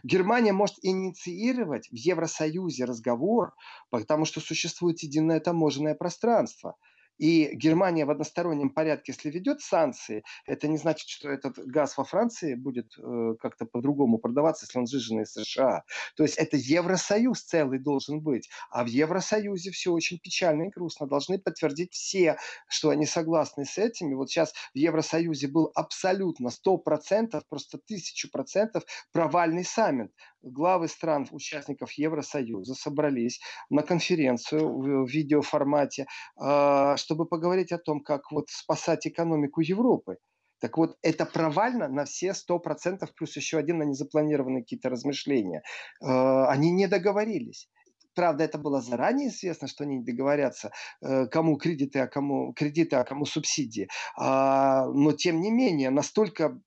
Германия 0.04 0.52
может 0.52 0.76
инициировать 0.82 1.88
в 1.90 1.94
Евросоюзе 1.94 2.85
разговор, 2.85 3.52
потому 3.90 4.24
что 4.24 4.40
существует 4.40 5.02
единое 5.02 5.40
таможенное 5.40 5.94
пространство– 5.94 6.74
и 7.18 7.55
Германия 7.55 8.05
в 8.05 8.11
одностороннем 8.11 8.70
порядке, 8.70 9.12
если 9.12 9.31
ведет 9.31 9.61
санкции, 9.61 10.25
это 10.46 10.68
не 10.68 10.77
значит, 10.77 11.09
что 11.09 11.29
этот 11.29 11.59
газ 11.59 11.96
во 11.96 12.05
Франции 12.05 12.55
будет 12.55 12.92
э, 12.98 13.35
как-то 13.40 13.66
по-другому 13.66 14.18
продаваться, 14.18 14.66
если 14.66 14.79
он 14.79 14.87
сжиженный 14.87 15.22
из 15.22 15.33
США. 15.33 15.85
То 16.16 16.22
есть 16.22 16.37
это 16.37 16.57
Евросоюз 16.57 17.42
целый 17.42 17.79
должен 17.79 18.20
быть. 18.20 18.48
А 18.70 18.85
в 18.85 18.87
Евросоюзе 18.87 19.70
все 19.70 19.92
очень 19.92 20.18
печально 20.18 20.64
и 20.64 20.70
грустно. 20.70 21.07
Должны 21.07 21.38
подтвердить 21.38 21.92
все, 21.92 22.38
что 22.68 22.90
они 22.90 23.07
согласны 23.07 23.64
с 23.64 23.79
этим. 23.79 24.12
И 24.12 24.14
вот 24.14 24.31
сейчас 24.31 24.53
в 24.75 24.79
Евросоюзе 24.79 25.48
был 25.48 25.70
абсолютно 25.75 26.48
100%, 26.48 27.40
просто 27.48 27.79
тысячу 27.79 28.31
процентов 28.31 28.85
провальный 29.12 29.64
саммит 29.64 30.12
главы 30.42 30.88
стран, 30.88 31.27
участников 31.31 31.92
Евросоюза, 31.92 32.75
собрались 32.75 33.40
на 33.70 33.83
конференцию 33.83 34.77
в 34.77 35.09
видеоформате, 35.09 36.07
а, 36.37 36.96
чтобы 37.12 37.27
поговорить 37.27 37.72
о 37.72 37.79
том, 37.79 38.01
как 38.01 38.33
вот 38.33 38.48
спасать 38.48 39.07
экономику 39.07 39.61
Европы. 39.61 40.16
Так 40.61 40.79
вот, 40.79 40.96
это 41.03 41.27
провально 41.27 41.88
на 41.88 42.05
все 42.05 42.33
сто 42.33 42.59
процентов 42.59 43.12
плюс 43.14 43.37
еще 43.37 43.59
один 43.59 43.79
на 43.79 43.83
незапланированные 43.83 44.62
какие-то 44.62 44.88
размышления. 44.88 45.62
А, 46.01 46.48
они 46.48 46.72
не 46.72 46.87
договорились 46.87 47.68
правда, 48.14 48.44
это 48.44 48.59
было 48.59 48.83
заранее 48.83 49.29
известно, 49.29 49.68
что 49.68 49.85
они 49.85 50.05
договорятся, 50.05 50.70
э, 51.01 51.27
кому 51.29 51.57
кредиты, 51.57 52.01
а 52.01 52.07
кому 52.07 52.53
кредиты, 52.53 52.96
а 52.96 53.05
кому 53.05 53.25
субсидии. 53.25 53.88
А, 54.18 54.87
но 54.87 55.12
тем 55.12 55.40
не 55.40 55.51
менее, 55.51 55.88
настолько 55.88 56.61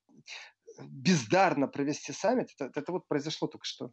бездарно 0.82 1.68
провести 1.68 2.12
саммит, 2.12 2.48
это, 2.58 2.80
это 2.80 2.92
вот 2.92 3.06
произошло 3.06 3.46
только 3.46 3.64
что. 3.64 3.90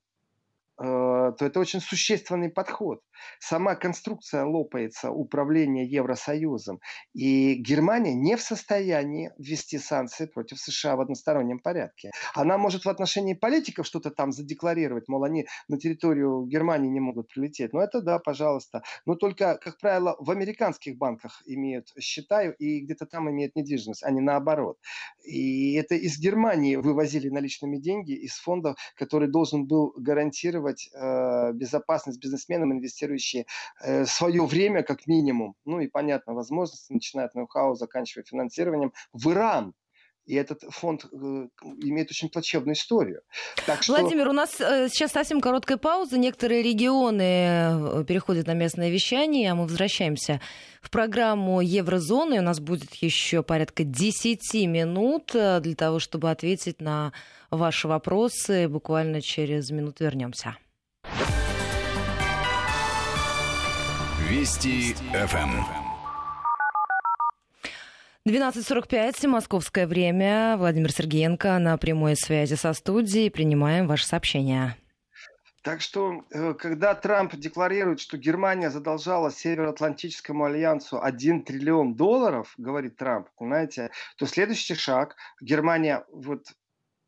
Э, 0.81 1.33
то 1.37 1.45
это 1.45 1.59
очень 1.59 1.79
существенный 1.79 2.49
подход. 2.49 3.01
Сама 3.39 3.75
конструкция 3.75 4.43
лопается 4.43 5.11
управления 5.11 5.85
Евросоюзом. 5.85 6.79
И 7.13 7.53
Германия 7.55 8.15
не 8.15 8.35
в 8.35 8.41
состоянии 8.41 9.31
ввести 9.37 9.77
санкции 9.77 10.25
против 10.25 10.59
США 10.59 10.95
в 10.95 11.01
одностороннем 11.01 11.59
порядке. 11.59 12.11
Она 12.33 12.57
может 12.57 12.85
в 12.85 12.89
отношении 12.89 13.33
политиков 13.33 13.85
что-то 13.85 14.09
там 14.09 14.31
задекларировать, 14.31 15.07
мол, 15.07 15.23
они 15.23 15.45
на 15.67 15.77
территорию 15.77 16.45
Германии 16.45 16.89
не 16.89 16.99
могут 16.99 17.27
прилететь. 17.27 17.71
Но 17.73 17.81
это 17.81 18.01
да, 18.01 18.17
пожалуйста. 18.17 18.81
Но 19.05 19.15
только, 19.15 19.57
как 19.61 19.77
правило, 19.77 20.15
в 20.19 20.31
американских 20.31 20.97
банках 20.97 21.43
имеют 21.45 21.93
счета 21.99 22.43
и 22.43 22.79
где-то 22.79 23.05
там 23.05 23.29
имеют 23.29 23.55
недвижимость, 23.55 24.03
а 24.03 24.09
не 24.09 24.21
наоборот. 24.21 24.77
И 25.23 25.75
это 25.75 25.93
из 25.95 26.19
Германии 26.19 26.77
вывозили 26.77 27.29
наличными 27.29 27.77
деньги 27.77 28.13
из 28.13 28.37
фонда, 28.37 28.75
который 28.95 29.29
должен 29.29 29.67
был 29.67 29.93
гарантировать 29.97 30.62
гарантировать 30.63 30.89
э, 30.93 31.51
безопасность 31.53 32.19
бизнесменам, 32.19 32.73
инвестирующие 32.73 33.45
э, 33.81 34.05
свое 34.05 34.45
время 34.45 34.83
как 34.83 35.07
минимум, 35.07 35.55
ну 35.65 35.79
и, 35.79 35.87
понятно, 35.87 36.33
возможности, 36.33 36.93
начиная 36.93 37.25
от 37.27 37.35
ноу-хау, 37.35 37.75
заканчивая 37.75 38.25
финансированием, 38.25 38.93
в 39.13 39.31
Иран. 39.31 39.73
И 40.25 40.35
этот 40.35 40.61
фонд 40.69 41.05
э, 41.05 41.17
имеет 41.81 42.09
очень 42.09 42.29
плачевную 42.29 42.75
историю. 42.75 43.21
Так 43.65 43.83
что... 43.83 43.99
Владимир, 43.99 44.29
у 44.29 44.31
нас 44.31 44.59
э, 44.61 44.87
сейчас 44.89 45.11
совсем 45.11 45.41
короткая 45.41 45.77
пауза. 45.77 46.17
Некоторые 46.17 46.63
регионы 46.63 47.21
э, 47.21 48.05
переходят 48.07 48.47
на 48.47 48.53
местное 48.53 48.89
вещание, 48.89 49.51
а 49.51 49.55
мы 49.55 49.63
возвращаемся 49.63 50.39
в 50.81 50.89
программу 50.89 51.59
Еврозоны. 51.59 52.39
У 52.39 52.41
нас 52.41 52.61
будет 52.61 52.93
еще 52.95 53.43
порядка 53.43 53.83
10 53.83 54.53
минут 54.67 55.31
для 55.33 55.75
того, 55.75 55.99
чтобы 55.99 56.31
ответить 56.31 56.79
на 56.79 57.11
ваши 57.51 57.89
вопросы. 57.89 58.69
Буквально 58.69 59.21
через 59.21 59.71
минуту 59.71 60.05
вернемся. 60.05 60.55
Вести 64.29 64.93
ФМ. 65.13 65.82
12.45, 68.25 69.27
московское 69.27 69.85
время. 69.85 70.55
Владимир 70.57 70.93
Сергеенко 70.93 71.59
на 71.59 71.75
прямой 71.75 72.15
связи 72.15 72.53
со 72.53 72.71
студией. 72.71 73.29
Принимаем 73.29 73.85
ваши 73.85 74.05
сообщения. 74.05 74.77
Так 75.61 75.81
что, 75.81 76.23
э, 76.31 76.53
когда 76.53 76.95
Трамп 76.95 77.35
декларирует, 77.35 77.99
что 77.99 78.17
Германия 78.17 78.69
задолжала 78.69 79.29
Североатлантическому 79.29 80.45
альянсу 80.45 81.03
1 81.03 81.43
триллион 81.43 81.95
долларов, 81.95 82.53
говорит 82.57 82.95
Трамп, 82.95 83.27
понимаете, 83.35 83.91
то 84.15 84.25
следующий 84.25 84.75
шаг, 84.75 85.17
Германия 85.41 86.05
вот 86.09 86.45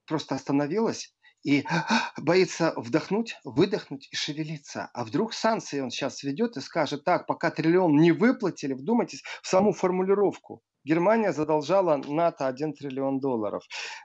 просто 0.06 0.36
остановилась 0.36 1.16
и 1.46 1.64
боится 2.18 2.74
вдохнуть, 2.76 3.40
выдохнуть 3.46 4.10
и 4.12 4.18
шевелиться. 4.18 4.90
А 4.94 5.06
вдруг 5.06 5.34
санкции 5.34 5.80
он 5.80 5.92
сейчас 5.92 6.24
ведет 6.24 6.58
и 6.58 6.62
скажет, 6.62 7.06
так, 7.06 7.26
пока 7.26 7.52
триллион 7.52 7.96
не 7.96 8.12
выплатили, 8.12 8.74
вдумайтесь 8.74 9.24
в 9.42 9.48
саму 9.48 9.72
формулировку. 9.72 10.62
Германия 10.86 11.34
задолжала 11.34 11.98
НАТО 11.98 12.48
1 12.48 12.74
триллион 12.74 13.20
долларов. 13.20 13.64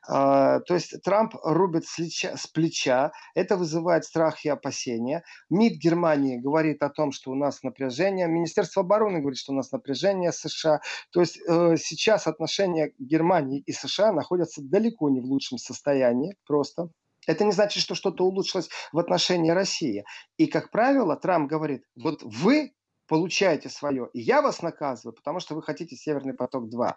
А, 0.09 0.61
то 0.61 0.75
есть 0.75 1.01
Трамп 1.03 1.35
рубит 1.45 1.85
с 1.87 2.47
плеча. 2.47 3.13
Это 3.35 3.57
вызывает 3.57 4.05
страх 4.05 4.45
и 4.45 4.49
опасения. 4.49 5.23
МИД 5.51 5.75
Германии 5.75 6.39
говорит 6.39 6.83
о 6.83 6.89
том, 6.89 7.13
что 7.13 7.31
у 7.31 7.35
нас 7.35 7.63
напряжение. 7.63 8.27
Министерство 8.27 8.83
обороны 8.83 9.21
говорит, 9.21 9.39
что 9.39 9.53
у 9.53 9.57
нас 9.57 9.71
напряжение 9.71 10.33
США. 10.33 10.81
То 11.13 11.21
есть 11.21 11.39
э, 11.47 11.77
сейчас 11.77 12.27
отношения 12.27 12.93
Германии 12.99 13.63
и 13.67 13.73
США 13.73 14.13
находятся 14.13 14.63
далеко 14.63 15.11
не 15.11 15.21
в 15.21 15.25
лучшем 15.25 15.59
состоянии. 15.59 16.37
Просто. 16.47 16.89
Это 17.27 17.45
не 17.45 17.53
значит, 17.53 17.83
что 17.83 17.95
что-то 17.95 18.25
улучшилось 18.25 18.71
в 18.93 18.99
отношении 18.99 19.51
России. 19.51 20.05
И, 20.39 20.47
как 20.47 20.71
правило, 20.71 21.17
Трамп 21.17 21.51
говорит, 21.51 21.83
вот 21.95 22.23
вы 22.23 22.73
получаете 23.11 23.69
свое, 23.69 24.09
и 24.13 24.21
я 24.21 24.41
вас 24.41 24.63
наказываю, 24.63 25.17
потому 25.17 25.41
что 25.41 25.57
вы 25.57 25.63
хотите 25.63 25.97
Северный 25.97 26.33
поток-2 26.33 26.95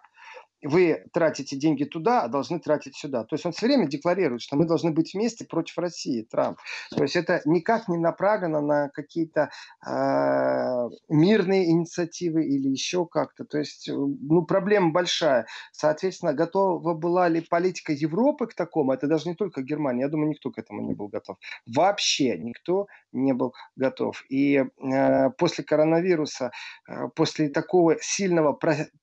вы 0.64 1.04
тратите 1.12 1.56
деньги 1.56 1.84
туда, 1.84 2.22
а 2.22 2.28
должны 2.28 2.58
тратить 2.58 2.96
сюда. 2.96 3.24
То 3.24 3.34
есть 3.34 3.44
он 3.46 3.52
все 3.52 3.66
время 3.66 3.86
декларирует, 3.86 4.40
что 4.40 4.56
мы 4.56 4.66
должны 4.66 4.90
быть 4.90 5.14
вместе 5.14 5.44
против 5.44 5.78
России, 5.78 6.22
Трамп. 6.22 6.58
То 6.90 7.02
есть 7.02 7.16
это 7.16 7.42
никак 7.44 7.88
не 7.88 7.98
направлено 7.98 8.60
на 8.60 8.88
какие-то 8.88 9.50
э, 9.86 10.88
мирные 11.08 11.70
инициативы 11.70 12.46
или 12.46 12.68
еще 12.68 13.06
как-то. 13.06 13.44
То 13.44 13.58
есть 13.58 13.88
ну, 13.88 14.42
проблема 14.42 14.90
большая. 14.90 15.46
Соответственно, 15.72 16.32
готова 16.32 16.94
была 16.94 17.28
ли 17.28 17.40
политика 17.42 17.92
Европы 17.92 18.46
к 18.46 18.54
такому? 18.54 18.92
Это 18.92 19.06
даже 19.06 19.28
не 19.28 19.34
только 19.34 19.62
Германия. 19.62 20.02
Я 20.02 20.08
думаю, 20.08 20.30
никто 20.30 20.50
к 20.50 20.58
этому 20.58 20.80
не 20.82 20.94
был 20.94 21.08
готов. 21.08 21.36
Вообще 21.66 22.38
никто 22.38 22.86
не 23.12 23.34
был 23.34 23.54
готов. 23.76 24.24
И 24.30 24.56
э, 24.56 25.30
после 25.30 25.64
коронавируса, 25.64 26.03
э, 26.88 27.08
после 27.14 27.48
такого 27.48 27.96
сильного 28.00 28.58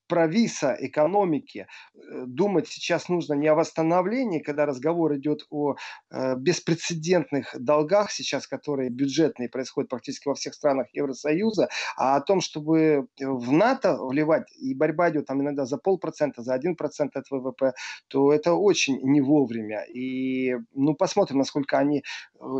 провиса 0.06 0.76
экономики. 0.78 1.66
Э, 1.94 2.24
думать 2.26 2.68
сейчас 2.68 3.08
нужно 3.08 3.34
не 3.34 3.48
о 3.48 3.54
восстановлении, 3.54 4.40
когда 4.40 4.66
разговор 4.66 5.16
идет 5.16 5.46
о 5.50 5.74
э, 6.10 6.36
беспрецедентных 6.36 7.54
долгах 7.58 8.10
сейчас, 8.10 8.46
которые 8.46 8.90
бюджетные 8.90 9.48
происходят 9.48 9.90
практически 9.90 10.28
во 10.28 10.34
всех 10.34 10.54
странах 10.54 10.88
Евросоюза, 10.92 11.68
а 11.96 12.16
о 12.16 12.20
том, 12.20 12.40
чтобы 12.40 13.06
в 13.20 13.52
НАТО 13.52 13.96
вливать, 14.00 14.50
и 14.56 14.74
борьба 14.74 15.10
идет 15.10 15.26
там 15.26 15.40
иногда 15.40 15.66
за 15.66 15.78
полпроцента, 15.78 16.42
за 16.42 16.54
один 16.54 16.76
процент 16.76 17.16
от 17.16 17.30
ВВП, 17.30 17.72
то 18.08 18.32
это 18.32 18.54
очень 18.54 19.00
не 19.02 19.20
вовремя. 19.20 19.84
И 19.84 20.54
ну, 20.74 20.94
посмотрим, 20.94 21.38
насколько 21.38 21.78
они 21.78 22.02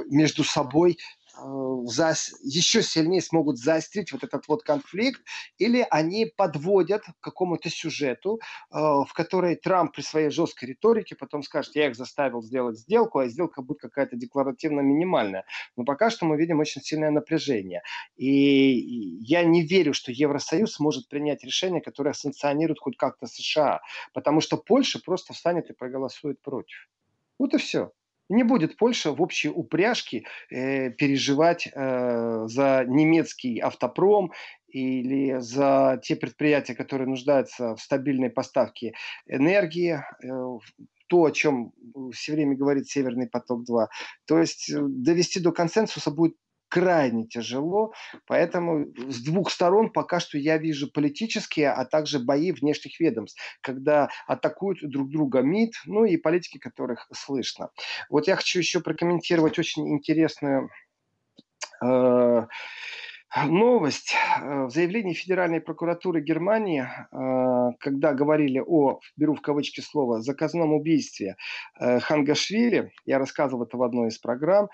между 0.09 0.44
собой 0.44 0.98
Э, 1.38 1.42
за, 1.87 2.14
еще 2.42 2.83
сильнее 2.83 3.23
смогут 3.23 3.59
заострить 3.59 4.12
вот 4.12 4.25
этот 4.25 4.47
вот 4.49 4.62
конфликт, 4.62 5.23
или 5.59 5.87
они 5.90 6.27
подводят 6.27 7.03
к 7.05 7.21
какому-то 7.21 7.71
сюжету, 7.71 8.40
э, 8.71 8.77
в 8.79 9.11
который 9.14 9.57
Трамп 9.57 9.95
при 9.95 10.03
своей 10.03 10.31
жесткой 10.31 10.71
риторике 10.71 11.16
потом 11.16 11.42
скажет, 11.42 11.75
я 11.77 11.88
их 11.88 11.97
заставил 11.97 12.42
сделать 12.42 12.79
сделку, 12.79 13.18
а 13.18 13.29
сделка 13.29 13.62
будет 13.62 13.81
какая-то 13.81 14.16
декларативно 14.16 14.81
минимальная. 14.81 15.45
Но 15.77 15.85
пока 15.85 16.11
что 16.11 16.27
мы 16.27 16.37
видим 16.37 16.61
очень 16.61 16.83
сильное 16.83 17.11
напряжение. 17.11 17.83
И 18.16 18.29
я 19.21 19.45
не 19.45 19.62
верю, 19.62 19.95
что 19.95 20.12
Евросоюз 20.12 20.75
сможет 20.75 21.09
принять 21.09 21.45
решение, 21.45 21.81
которое 21.81 22.12
санкционирует 22.14 22.79
хоть 22.81 22.97
как-то 22.97 23.27
США, 23.27 23.81
потому 24.12 24.40
что 24.40 24.57
Польша 24.57 25.01
просто 25.01 25.33
встанет 25.33 25.71
и 25.71 25.75
проголосует 25.75 26.40
против. 26.42 26.88
Вот 27.38 27.55
и 27.55 27.59
все. 27.59 27.92
Не 28.33 28.45
будет 28.45 28.79
Польша 28.79 29.12
в 29.12 29.21
общей 29.21 29.51
упряжке 29.51 30.25
э, 30.51 30.88
переживать 30.90 31.68
э, 31.68 32.45
за 32.47 32.85
немецкий 32.88 33.61
автопром 33.61 34.33
или 34.68 35.38
за 35.38 36.01
те 36.03 36.16
предприятия, 36.16 36.75
которые 36.75 37.09
нуждаются 37.09 37.77
в 37.77 37.81
стабильной 37.83 38.31
поставке 38.31 38.95
энергии, 39.27 40.03
э, 40.25 40.29
то, 41.09 41.25
о 41.25 41.31
чем 41.31 41.73
все 42.14 42.33
время 42.33 42.57
говорит 42.57 42.88
Северный 42.88 43.29
поток-2. 43.29 43.88
То 44.27 44.38
есть 44.38 44.71
э, 44.71 44.79
довести 44.81 45.38
до 45.38 45.53
консенсуса 45.53 46.11
будет 46.11 46.35
крайне 46.72 47.26
тяжело. 47.26 47.92
Поэтому 48.26 48.87
с 48.96 49.22
двух 49.22 49.50
сторон 49.50 49.92
пока 49.92 50.20
что 50.20 50.38
я 50.38 50.56
вижу 50.56 50.90
политические, 50.90 51.70
а 51.70 51.85
также 51.85 52.18
бои 52.18 52.50
внешних 52.50 52.98
ведомств, 52.98 53.38
когда 53.61 54.08
атакуют 54.26 54.78
друг 54.80 55.11
друга 55.11 55.42
МИД, 55.42 55.74
ну 55.85 56.06
и 56.06 56.16
политики, 56.16 56.56
которых 56.56 57.06
слышно. 57.12 57.68
Вот 58.08 58.26
я 58.26 58.37
хочу 58.37 58.58
еще 58.58 58.80
прокомментировать 58.80 59.58
очень 59.58 59.87
интересную 59.87 60.70
э, 61.85 62.46
новость. 63.47 64.14
Э, 64.40 64.66
в 64.66 64.71
заявлении 64.71 65.14
Федеральной 65.14 65.61
прокуратуры 65.61 66.21
Германии, 66.21 66.83
э, 66.83 67.77
когда 67.81 68.12
говорили 68.12 68.62
о, 68.64 69.01
беру 69.16 69.35
в 69.35 69.40
кавычки 69.40 69.81
слово, 69.81 70.21
заказном 70.21 70.73
убийстве 70.73 71.37
э, 71.81 72.01
Хангашвили, 72.01 72.92
я 73.05 73.18
рассказывал 73.18 73.64
это 73.64 73.77
в 73.77 73.83
одной 73.83 74.09
из 74.09 74.18
программ, 74.18 74.68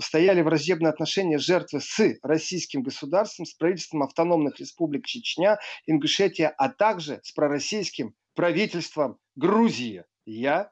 стояли 0.00 0.42
враждебные 0.42 0.90
отношения 0.90 1.38
жертвы 1.38 1.80
с 1.80 2.00
российским 2.22 2.82
государством, 2.82 3.46
с 3.46 3.54
правительством 3.54 4.02
автономных 4.02 4.58
республик 4.60 5.06
Чечня, 5.06 5.58
Ингушетия, 5.86 6.48
а 6.56 6.68
также 6.68 7.20
с 7.22 7.32
пророссийским 7.32 8.14
правительством 8.34 9.18
Грузии. 9.36 10.04
Я 10.24 10.70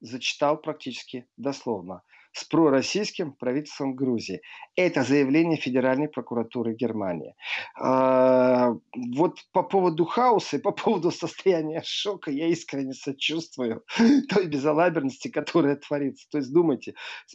зачитал 0.00 0.58
практически 0.58 1.26
дословно 1.36 2.02
с 2.36 2.44
пророссийским 2.44 3.32
правительством 3.32 3.94
Грузии. 3.94 4.42
Это 4.76 5.02
заявление 5.02 5.56
Федеральной 5.56 6.06
прокуратуры 6.06 6.74
Германии. 6.74 7.34
А, 7.80 8.72
вот 9.14 9.38
по 9.52 9.62
поводу 9.62 10.04
хаоса 10.04 10.58
и 10.58 10.60
по 10.60 10.72
поводу 10.72 11.10
состояния 11.10 11.82
шока 11.82 12.30
я 12.30 12.48
искренне 12.48 12.92
сочувствую 12.92 13.84
той 14.28 14.48
безалаберности, 14.48 15.28
которая 15.28 15.76
творится. 15.76 16.26
То 16.30 16.36
есть 16.36 16.52
думайте, 16.52 16.92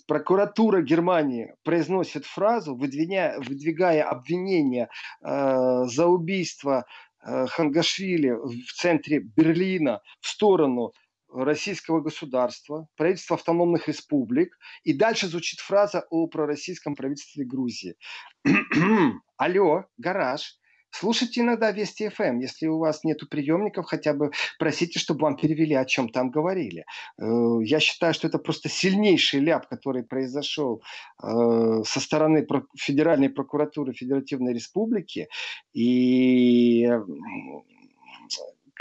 прокуратура 0.07 0.83
Германии 0.83 1.55
произносит 1.63 2.27
фразу, 2.27 2.75
выдвигая, 2.75 3.39
выдвигая 3.39 4.03
обвинение 4.03 4.87
э, 5.23 5.83
за 5.85 6.05
убийство 6.05 6.85
э, 7.25 7.47
Хангашвили 7.47 8.33
в 8.33 8.71
центре 8.73 9.17
Берлина 9.17 10.01
в 10.19 10.27
сторону 10.27 10.93
российского 11.33 12.01
государства, 12.01 12.87
правительства 12.95 13.35
автономных 13.35 13.87
республик, 13.87 14.57
и 14.83 14.93
дальше 14.93 15.27
звучит 15.27 15.59
фраза 15.59 16.05
о 16.09 16.27
пророссийском 16.27 16.95
правительстве 16.95 17.45
Грузии. 17.45 17.95
Алло, 19.37 19.85
гараж, 19.97 20.57
Слушайте 20.93 21.39
иногда 21.41 21.71
Вести 21.71 22.09
ФМ. 22.09 22.23
Эм. 22.23 22.39
Если 22.39 22.67
у 22.67 22.77
вас 22.77 23.03
нет 23.03 23.17
приемников, 23.29 23.85
хотя 23.85 24.13
бы 24.13 24.31
просите, 24.59 24.99
чтобы 24.99 25.21
вам 25.21 25.37
перевели, 25.37 25.73
о 25.73 25.85
чем 25.85 26.09
там 26.09 26.29
говорили. 26.29 26.85
Э, 27.17 27.23
я 27.63 27.79
считаю, 27.79 28.13
что 28.13 28.27
это 28.27 28.37
просто 28.39 28.67
сильнейший 28.67 29.39
ляп, 29.39 29.67
который 29.67 30.03
произошел 30.03 30.83
э, 31.23 31.83
со 31.85 31.99
стороны 31.99 32.45
Федеральной 32.77 33.29
прокуратуры 33.29 33.93
Федеративной 33.93 34.53
Республики. 34.53 35.29
И 35.73 36.89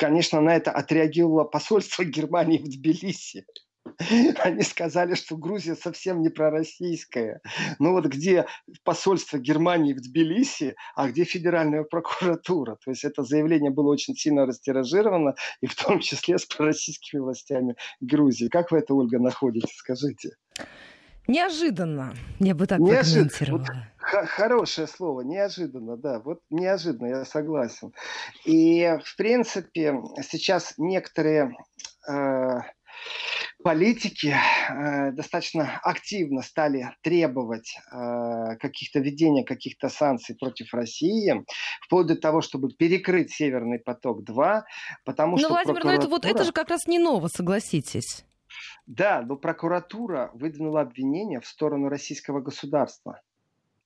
конечно, 0.01 0.41
на 0.41 0.57
это 0.57 0.71
отреагировало 0.73 1.45
посольство 1.45 2.05
Германии 2.05 2.57
в 2.59 2.65
Тбилиси. 2.65 3.45
Они 4.43 4.63
сказали, 4.63 5.15
что 5.15 5.37
Грузия 5.37 5.75
совсем 5.75 6.23
не 6.23 6.31
пророссийская. 6.31 7.41
Ну 7.79 7.93
вот 7.93 8.07
где 8.07 8.47
посольство 8.83 9.39
Германии 9.39 9.93
в 9.93 10.01
Тбилиси, 10.01 10.75
а 10.97 11.09
где 11.09 11.25
федеральная 11.25 11.83
прокуратура? 11.83 12.79
То 12.83 12.91
есть 12.91 13.05
это 13.05 13.25
заявление 13.25 13.71
было 13.71 13.91
очень 13.91 14.15
сильно 14.15 14.47
растиражировано, 14.47 15.35
и 15.61 15.67
в 15.67 15.75
том 15.75 16.01
числе 16.01 16.39
с 16.39 16.47
пророссийскими 16.47 17.21
властями 17.21 17.77
Грузии. 18.01 18.49
Как 18.49 18.71
вы 18.71 18.79
это, 18.79 18.95
Ольга, 18.95 19.19
находите? 19.19 19.69
Скажите. 19.75 20.31
Неожиданно, 21.27 22.15
я 22.39 22.55
бы 22.55 22.67
так 22.67 22.81
Неожид... 22.81 23.33
Вот, 23.49 23.67
хорошее 24.11 24.87
слово, 24.87 25.23
неожиданно, 25.23 25.97
да, 25.97 26.21
вот 26.21 26.41
неожиданно, 26.51 27.07
я 27.07 27.25
согласен. 27.25 27.93
И, 28.45 28.99
в 29.05 29.17
принципе, 29.17 29.95
сейчас 30.23 30.75
некоторые 30.77 31.57
э, 32.09 32.61
политики 33.63 34.35
э, 34.35 35.13
достаточно 35.13 35.79
активно 35.83 36.43
стали 36.43 36.91
требовать 37.03 37.77
э, 37.93 38.57
каких-то 38.59 39.01
введения 39.01 39.45
каких-то 39.45 39.89
санкций 39.89 40.37
против 40.37 40.73
России, 40.75 41.45
вплоть 41.85 42.07
до 42.07 42.17
того, 42.17 42.41
чтобы 42.41 42.71
перекрыть 42.71 43.33
Северный 43.33 43.79
поток-2, 43.79 44.63
потому 45.05 45.33
но, 45.33 45.39
что 45.39 45.49
Владимир, 45.49 45.75
прокуратура... 45.75 45.85
но 45.85 46.03
это 46.03 46.09
вот 46.09 46.25
это 46.25 46.45
же 46.45 46.53
как 46.53 46.69
раз 46.69 46.87
не 46.87 46.99
ново, 46.99 47.29
согласитесь. 47.29 48.25
Да, 48.87 49.23
но 49.23 49.37
прокуратура 49.37 50.31
выдвинула 50.35 50.81
обвинение 50.81 51.41
в 51.41 51.47
сторону 51.47 51.89
российского 51.89 52.41
государства. 52.41 53.21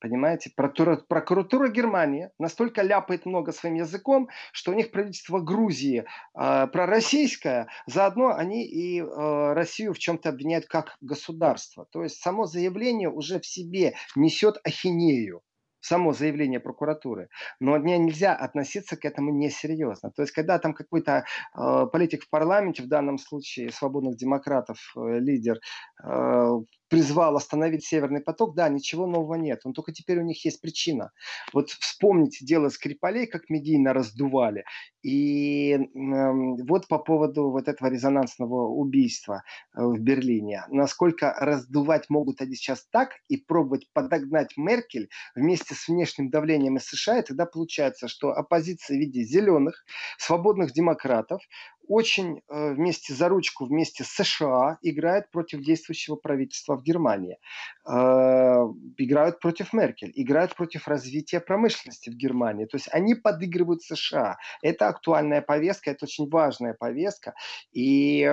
Понимаете, 0.04 0.50
прокуратура, 0.54 1.68
Германии 1.68 2.28
настолько 2.38 2.82
ляпает 2.82 3.24
много 3.24 3.52
своим 3.52 3.76
языком, 3.76 4.28
что 4.52 4.70
у 4.70 4.74
них 4.74 4.90
правительство 4.90 5.38
Грузии 5.40 6.04
э, 6.38 6.66
пророссийское, 6.66 7.68
заодно 7.86 8.34
они 8.34 8.66
и 8.66 9.00
э, 9.00 9.52
Россию 9.54 9.94
в 9.94 9.98
чем-то 9.98 10.28
обвиняют 10.28 10.66
как 10.66 10.98
государство. 11.00 11.86
То 11.90 12.02
есть 12.02 12.20
само 12.20 12.44
заявление 12.44 13.08
уже 13.08 13.40
в 13.40 13.46
себе 13.46 13.94
несет 14.14 14.58
ахинею 14.62 15.40
само 15.84 16.12
заявление 16.12 16.60
прокуратуры. 16.60 17.28
Но 17.60 17.76
не, 17.76 17.98
нельзя 17.98 18.34
относиться 18.34 18.96
к 18.96 19.04
этому 19.04 19.30
несерьезно. 19.30 20.10
То 20.10 20.22
есть, 20.22 20.32
когда 20.32 20.58
там 20.58 20.72
какой-то 20.72 21.24
э, 21.54 21.86
политик 21.92 22.24
в 22.24 22.30
парламенте, 22.30 22.82
в 22.82 22.88
данном 22.88 23.18
случае 23.18 23.70
свободных 23.70 24.16
демократов, 24.16 24.78
э, 24.96 25.18
лидер, 25.18 25.58
э, 26.02 26.50
призвал 26.88 27.36
остановить 27.36 27.84
Северный 27.84 28.20
поток, 28.20 28.54
да, 28.54 28.68
ничего 28.68 29.06
нового 29.06 29.34
нет. 29.34 29.60
Но 29.64 29.72
только 29.72 29.92
теперь 29.92 30.18
у 30.18 30.24
них 30.24 30.44
есть 30.44 30.60
причина. 30.60 31.10
Вот 31.52 31.70
вспомните 31.70 32.44
дело 32.44 32.68
Скрипалей, 32.68 33.26
как 33.26 33.48
медийно 33.48 33.92
раздували. 33.92 34.64
И 35.02 35.72
э, 35.72 35.78
вот 35.94 36.88
по 36.88 36.98
поводу 36.98 37.50
вот 37.50 37.68
этого 37.68 37.88
резонансного 37.88 38.68
убийства 38.68 39.42
э, 39.76 39.82
в 39.82 40.00
Берлине. 40.00 40.64
Насколько 40.68 41.34
раздувать 41.38 42.08
могут 42.08 42.40
они 42.40 42.54
сейчас 42.54 42.86
так 42.90 43.10
и 43.28 43.36
пробовать 43.36 43.88
подогнать 43.92 44.56
Меркель 44.56 45.08
вместе 45.34 45.74
с 45.74 45.88
внешним 45.88 46.30
давлением 46.30 46.76
из 46.76 46.84
США, 46.84 47.18
и 47.18 47.22
тогда 47.22 47.46
получается, 47.46 48.08
что 48.08 48.30
оппозиция 48.30 48.96
в 48.96 49.00
виде 49.00 49.22
зеленых, 49.24 49.84
свободных 50.18 50.72
демократов 50.72 51.42
очень 51.88 52.42
э, 52.48 52.72
вместе 52.74 53.14
за 53.14 53.28
ручку, 53.28 53.66
вместе 53.66 54.04
с 54.04 54.08
США 54.08 54.78
играет 54.82 55.30
против 55.30 55.60
действующего 55.60 56.16
правительства 56.16 56.76
в 56.76 56.82
Германии. 56.82 57.38
Э, 57.86 58.66
играют 58.96 59.40
против 59.40 59.72
Меркель, 59.72 60.12
играют 60.14 60.54
против 60.54 60.88
развития 60.88 61.40
промышленности 61.40 62.10
в 62.10 62.14
Германии. 62.14 62.64
То 62.66 62.76
есть 62.76 62.88
они 62.92 63.14
подыгрывают 63.14 63.82
США. 63.82 64.36
Это 64.62 64.88
актуальная 64.88 65.42
повестка, 65.42 65.90
это 65.90 66.04
очень 66.04 66.28
важная 66.28 66.74
повестка. 66.74 67.34
И 67.72 68.28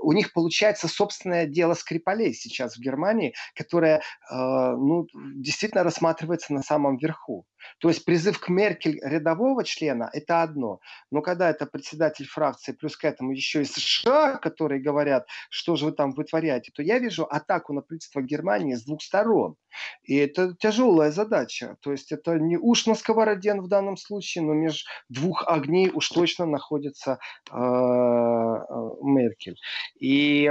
у 0.00 0.12
них 0.12 0.32
получается 0.32 0.88
собственное 0.88 1.46
дело 1.46 1.74
Скрипалей 1.74 2.34
сейчас 2.34 2.76
в 2.76 2.80
Германии, 2.80 3.34
которое 3.54 3.98
э, 3.98 4.00
ну, 4.30 5.06
действительно 5.14 5.82
рассматривается 5.82 6.52
на 6.52 6.62
самом 6.62 6.96
верху. 6.98 7.46
То 7.78 7.88
есть 7.88 8.04
призыв 8.04 8.38
к 8.38 8.48
Меркель 8.48 9.00
рядового 9.02 9.64
члена– 9.64 10.10
это 10.12 10.42
одно. 10.42 10.80
Но 11.10 11.22
когда 11.22 11.50
это 11.50 11.66
председатель 11.66 12.26
фракции, 12.26 12.72
плюс 12.72 12.96
к 12.96 13.04
этому 13.04 13.32
еще 13.32 13.62
и 13.62 13.64
США, 13.64 14.36
которые 14.36 14.80
говорят, 14.80 15.26
что 15.50 15.76
же 15.76 15.86
вы 15.86 15.92
там 15.92 16.12
вытворяете, 16.12 16.72
то 16.74 16.82
я 16.82 16.98
вижу 16.98 17.24
атаку 17.24 17.72
на 17.72 17.82
правительство 17.82 18.20
Германии 18.20 18.74
с 18.74 18.84
двух 18.84 19.02
сторон. 19.02 19.56
И 20.02 20.16
это 20.16 20.54
тяжелая 20.58 21.10
задача. 21.10 21.76
То 21.80 21.92
есть 21.92 22.12
это 22.12 22.38
не 22.38 22.56
уж 22.56 22.86
на 22.86 22.94
сковороде 22.94 23.54
в 23.54 23.68
данном 23.68 23.96
случае, 23.96 24.44
но 24.44 24.54
между 24.54 24.88
двух 25.08 25.44
огней 25.46 25.90
уж 25.92 26.08
точно 26.08 26.46
находится 26.46 27.18
э, 27.50 27.54
Меркель. 27.54 29.56
И 30.00 30.50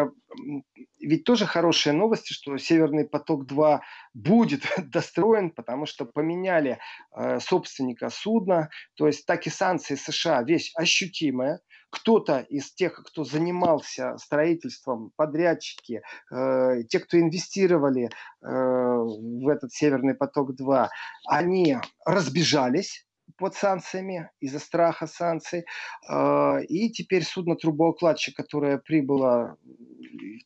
ведь 1.00 1.24
тоже 1.24 1.46
хорошие 1.46 1.94
новости, 1.94 2.34
что 2.34 2.58
Северный 2.58 3.08
поток-2 3.08 3.80
будет 4.14 4.62
достроен, 4.78 5.52
потому 5.52 5.86
что 5.86 6.06
поменяли 6.06 6.80
э, 7.16 7.40
собственника 7.40 8.10
судна. 8.10 8.70
То 8.96 9.08
есть 9.08 9.26
так 9.26 9.48
и 9.48 9.50
санкции 9.50 9.96
США 9.96 10.44
вещь 10.44 10.72
ощутимая. 10.76 11.60
Кто-то 11.90 12.40
из 12.40 12.74
тех, 12.74 13.02
кто 13.06 13.24
занимался 13.24 14.18
строительством, 14.18 15.12
подрядчики, 15.16 16.02
э, 16.32 16.84
те, 16.90 17.00
кто 17.00 17.20
инвестировали 17.20 18.06
э, 18.06 18.10
в 18.42 19.48
этот 19.48 19.72
Северный 19.72 20.14
поток-2, 20.14 20.88
они 21.28 21.78
разбежались 22.06 23.08
под 23.38 23.56
санкциями, 23.56 24.30
из-за 24.40 24.60
страха 24.60 25.08
санкций. 25.08 25.66
Э, 26.10 26.64
и 26.64 26.90
теперь 26.90 27.24
судно 27.24 27.56
трубоукладчик, 27.56 28.36
которое 28.36 28.78
прибыло 28.78 29.58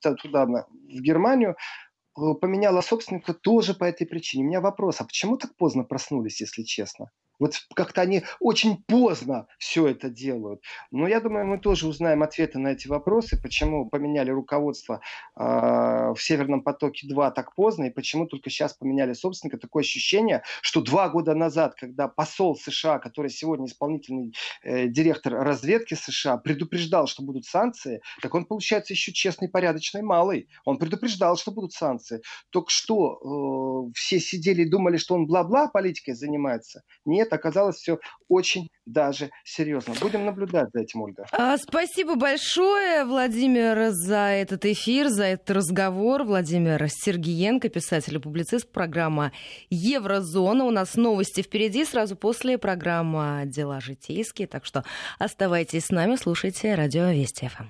туда, 0.02 0.46
в 0.46 1.02
Германию, 1.02 1.56
э, 2.18 2.22
поменяла 2.40 2.82
собственника 2.82 3.34
тоже 3.34 3.74
по 3.74 3.86
этой 3.86 4.06
причине. 4.08 4.44
У 4.44 4.48
меня 4.48 4.62
вопрос, 4.62 5.02
а 5.02 5.06
почему 5.06 5.38
так 5.38 5.56
поздно 5.56 5.84
проснулись, 5.84 6.42
если 6.42 6.64
честно? 6.64 7.12
Вот 7.42 7.56
как-то 7.76 8.02
они 8.02 8.22
очень 8.40 8.84
поздно 8.84 9.48
все 9.58 9.88
это 9.88 10.12
делают. 10.12 10.62
Но 10.92 11.08
я 11.08 11.20
думаю, 11.20 11.48
мы 11.48 11.58
тоже 11.58 11.88
узнаем 11.88 12.22
ответы 12.22 12.60
на 12.60 12.68
эти 12.68 12.88
вопросы, 12.88 13.42
почему 13.42 13.90
поменяли 13.90 14.30
руководство 14.30 15.02
э, 15.36 15.42
в 15.44 16.18
Северном 16.20 16.62
потоке-2 16.62 17.32
так 17.34 17.56
поздно, 17.56 17.86
и 17.86 17.90
почему 17.90 18.28
только 18.28 18.52
сейчас 18.52 18.76
поменяли 18.76 19.14
собственника. 19.14 19.58
Такое 19.58 19.82
ощущение, 19.82 20.44
что 20.62 20.82
два 20.82 21.10
года 21.10 21.34
назад, 21.34 21.74
когда 21.74 22.08
посол 22.08 22.56
США, 22.56 23.00
который 23.00 23.32
сегодня 23.32 23.66
исполнительный 23.66 24.36
э, 24.62 24.88
директор 24.88 25.34
разведки 25.34 25.96
США, 25.96 26.38
предупреждал, 26.38 27.08
что 27.08 27.24
будут 27.24 27.46
санкции, 27.46 28.02
так 28.22 28.36
он, 28.36 28.46
получается, 28.46 28.94
еще 28.94 29.14
честный, 29.14 29.50
порядочный 29.50 30.04
малый. 30.04 30.48
Он 30.64 30.78
предупреждал, 30.78 31.38
что 31.38 31.52
будут 31.52 31.74
санкции. 31.74 32.22
Только 32.52 32.70
что 32.70 33.88
э, 33.90 33.92
все 33.96 34.20
сидели 34.20 34.62
и 34.62 34.70
думали, 34.70 34.98
что 34.98 35.16
он 35.16 35.26
бла-бла 35.26 35.70
политикой 35.70 36.14
занимается. 36.14 36.84
Нет, 37.04 37.31
оказалось 37.34 37.78
все 37.78 38.00
очень 38.28 38.70
даже 38.86 39.30
серьезно. 39.44 39.94
Будем 40.02 40.26
наблюдать 40.26 40.70
за 40.74 40.82
этим, 40.82 41.02
Ольга. 41.02 41.26
А, 41.32 41.58
спасибо 41.58 42.16
большое, 42.16 43.06
Владимир, 43.06 43.92
за 43.92 44.30
этот 44.30 44.66
эфир, 44.66 45.10
за 45.10 45.26
этот 45.26 45.52
разговор. 45.52 46.24
Владимир 46.24 46.84
Сергиенко, 46.90 47.70
писатель 47.70 48.16
и 48.16 48.20
публицист, 48.20 48.72
программа 48.72 49.32
«Еврозона». 49.70 50.66
У 50.66 50.72
нас 50.72 50.96
новости 50.96 51.42
впереди, 51.42 51.86
сразу 51.86 52.16
после 52.16 52.58
программы 52.58 53.44
«Дела 53.46 53.80
житейские». 53.80 54.48
Так 54.48 54.66
что 54.66 54.84
оставайтесь 55.20 55.86
с 55.86 55.90
нами, 55.90 56.16
слушайте 56.16 56.76
радио 56.76 57.10
Вести 57.10 57.48
ФМ. 57.48 57.66